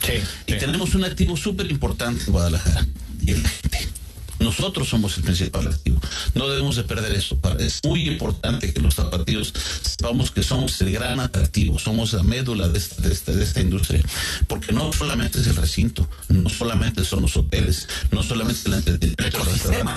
[0.48, 2.88] y tenemos un activo súper importante en Guadalajara.
[3.22, 3.90] Y la gente.
[4.44, 6.00] Nosotros somos el principal activo.
[6.36, 7.40] No debemos de perder eso.
[7.60, 12.68] Es muy importante que los zapatillos sepamos que somos el gran atractivo, somos la médula
[12.68, 13.02] de esta,
[13.34, 14.02] de esta, industria.
[14.48, 19.40] Porque no solamente es el recinto, no solamente son los hoteles, no solamente el entretenimiento,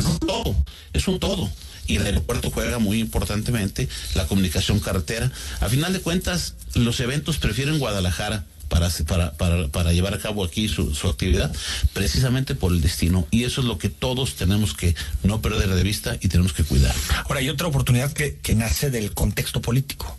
[0.03, 0.57] no, todo,
[0.93, 1.51] es un todo
[1.89, 5.31] y el aeropuerto juega muy importantemente la comunicación carretera.
[5.61, 8.91] A final de cuentas, los eventos prefieren Guadalajara para,
[9.33, 11.55] para, para, llevar a cabo aquí su, su, actividad,
[11.93, 13.27] precisamente por el destino.
[13.31, 16.65] Y eso es lo que todos tenemos que no perder de vista y tenemos que
[16.65, 16.95] cuidar.
[17.25, 20.17] Ahora, hay otra oportunidad que, que nace del contexto político.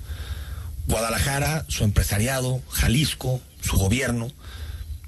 [0.88, 4.32] Guadalajara, su empresariado, Jalisco, su gobierno,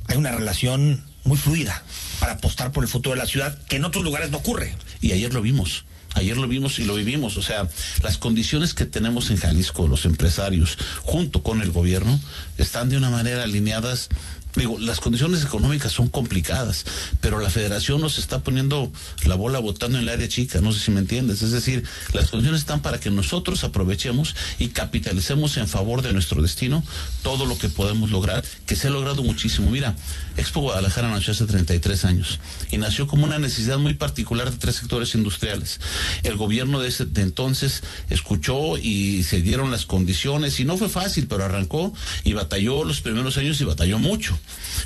[0.07, 1.83] hay una relación muy fluida
[2.19, 4.75] para apostar por el futuro de la ciudad que en otros lugares no ocurre.
[5.01, 5.85] Y ayer lo vimos.
[6.15, 7.37] Ayer lo vimos y lo vivimos.
[7.37, 7.67] O sea,
[8.01, 12.19] las condiciones que tenemos en Jalisco, los empresarios, junto con el gobierno,
[12.57, 14.09] están de una manera alineadas
[14.55, 16.83] Digo, las condiciones económicas son complicadas,
[17.21, 18.91] pero la federación nos está poniendo
[19.25, 21.43] la bola botando en el área chica, no sé si me entiendes.
[21.43, 21.83] Es decir,
[22.13, 26.83] las condiciones están para que nosotros aprovechemos y capitalicemos en favor de nuestro destino
[27.21, 29.69] todo lo que podemos lograr, que se ha logrado muchísimo.
[29.69, 29.95] Mira,
[30.35, 32.39] Expo Guadalajara nació hace 33 años
[32.71, 35.79] y nació como una necesidad muy particular de tres sectores industriales.
[36.23, 40.89] El gobierno de, ese, de entonces escuchó y se dieron las condiciones y no fue
[40.89, 41.93] fácil, pero arrancó
[42.23, 44.38] y batalló los primeros años y batalló mucho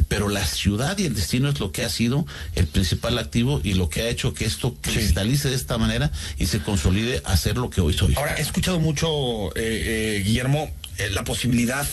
[0.08, 2.26] pero la ciudad y el destino es lo que ha sido
[2.56, 6.48] el principal activo y lo que ha hecho que esto cristalice de esta manera y
[6.48, 8.16] se consolide a ser lo que hoy soy.
[8.16, 11.88] Ahora, he escuchado mucho, eh, eh, Guillermo, eh, la posibilidad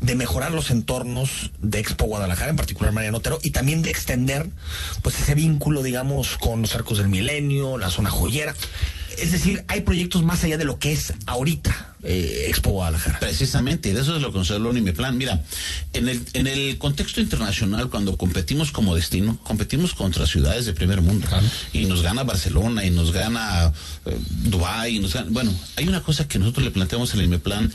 [0.00, 4.46] de mejorar los entornos de Expo Guadalajara, en particular Mariano Otero, y también de extender
[5.02, 8.54] pues ese vínculo, digamos, con los arcos del milenio, la zona joyera.
[9.18, 13.18] Es decir, hay proyectos más allá de lo que es ahorita eh, Expo Guadalajara.
[13.18, 15.16] Precisamente, de eso es lo que nos habló mi plan.
[15.16, 15.42] Mira,
[15.92, 21.00] en el, en el contexto internacional, cuando competimos como destino, competimos contra ciudades de primer
[21.00, 21.26] mundo.
[21.72, 23.72] Y nos gana Barcelona, y nos gana
[24.04, 25.28] eh, Dubái, y nos gana...
[25.30, 27.72] Bueno, hay una cosa que nosotros le planteamos en el plan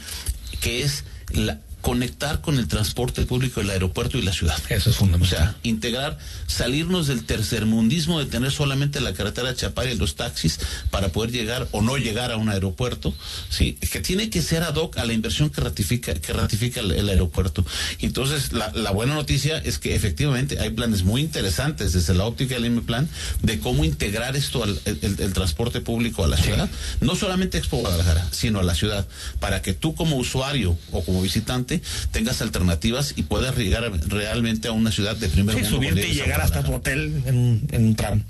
[0.59, 4.57] que es la conectar con el transporte público, el aeropuerto y la ciudad.
[4.69, 5.39] Eso es fundamental.
[5.39, 6.17] O sea, integrar,
[6.47, 10.59] salirnos del tercermundismo de tener solamente la carretera Chapare y los taxis
[10.89, 13.13] para poder llegar o no llegar a un aeropuerto,
[13.49, 17.09] sí, que tiene que ser ad hoc a la inversión que ratifica, que ratifica el,
[17.09, 17.65] aeropuerto.
[17.99, 22.65] Entonces, la, buena noticia es que efectivamente hay planes muy interesantes desde la óptica del
[22.65, 23.07] M-Plan
[23.41, 26.69] de cómo integrar esto al el, transporte público a la ciudad,
[26.99, 29.07] no solamente Expo Guadalajara, sino a la ciudad,
[29.39, 31.70] para que tú como usuario o como visitante
[32.11, 36.41] tengas alternativas y puedas llegar realmente a una ciudad de primer sí, subirte y llegar
[36.41, 38.23] hasta tu hotel en, un tram.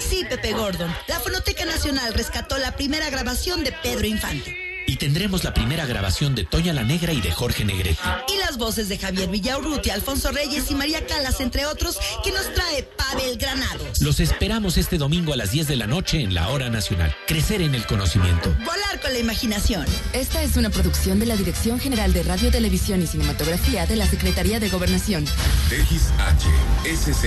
[0.00, 0.92] Sí, Pepe Gordon.
[1.06, 4.69] La Fonoteca Nacional rescató la primera grabación de Pedro Infante.
[4.86, 8.00] Y tendremos la primera grabación de Toña la Negra y de Jorge Negrete.
[8.28, 12.52] Y las voces de Javier Villaurruti, Alfonso Reyes y María Calas, entre otros, que nos
[12.52, 14.00] trae Pavel Granados.
[14.00, 17.14] Los esperamos este domingo a las 10 de la noche en la Hora Nacional.
[17.26, 18.54] Crecer en el conocimiento.
[18.64, 19.86] Volar con la imaginación.
[20.12, 24.06] Esta es una producción de la Dirección General de Radio, Televisión y Cinematografía de la
[24.06, 25.26] Secretaría de Gobernación.
[25.68, 27.26] XHSC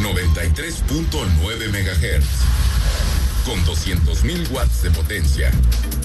[0.00, 2.69] 93.9 MHz
[3.44, 5.50] con 200.000 watts de potencia,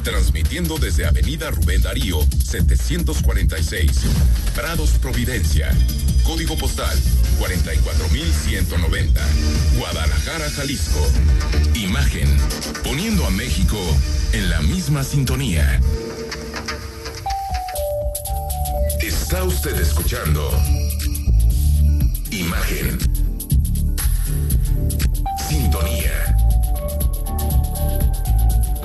[0.03, 3.91] transmitiendo desde Avenida Rubén Darío 746,
[4.53, 5.71] Prados Providencia,
[6.23, 6.97] código postal
[7.39, 9.21] 44190,
[9.77, 10.99] Guadalajara, Jalisco.
[11.73, 12.37] Imagen,
[12.83, 13.77] poniendo a México
[14.33, 15.79] en la misma sintonía.
[19.01, 20.49] Está usted escuchando
[22.31, 22.99] Imagen.
[25.49, 26.44] Sintonía.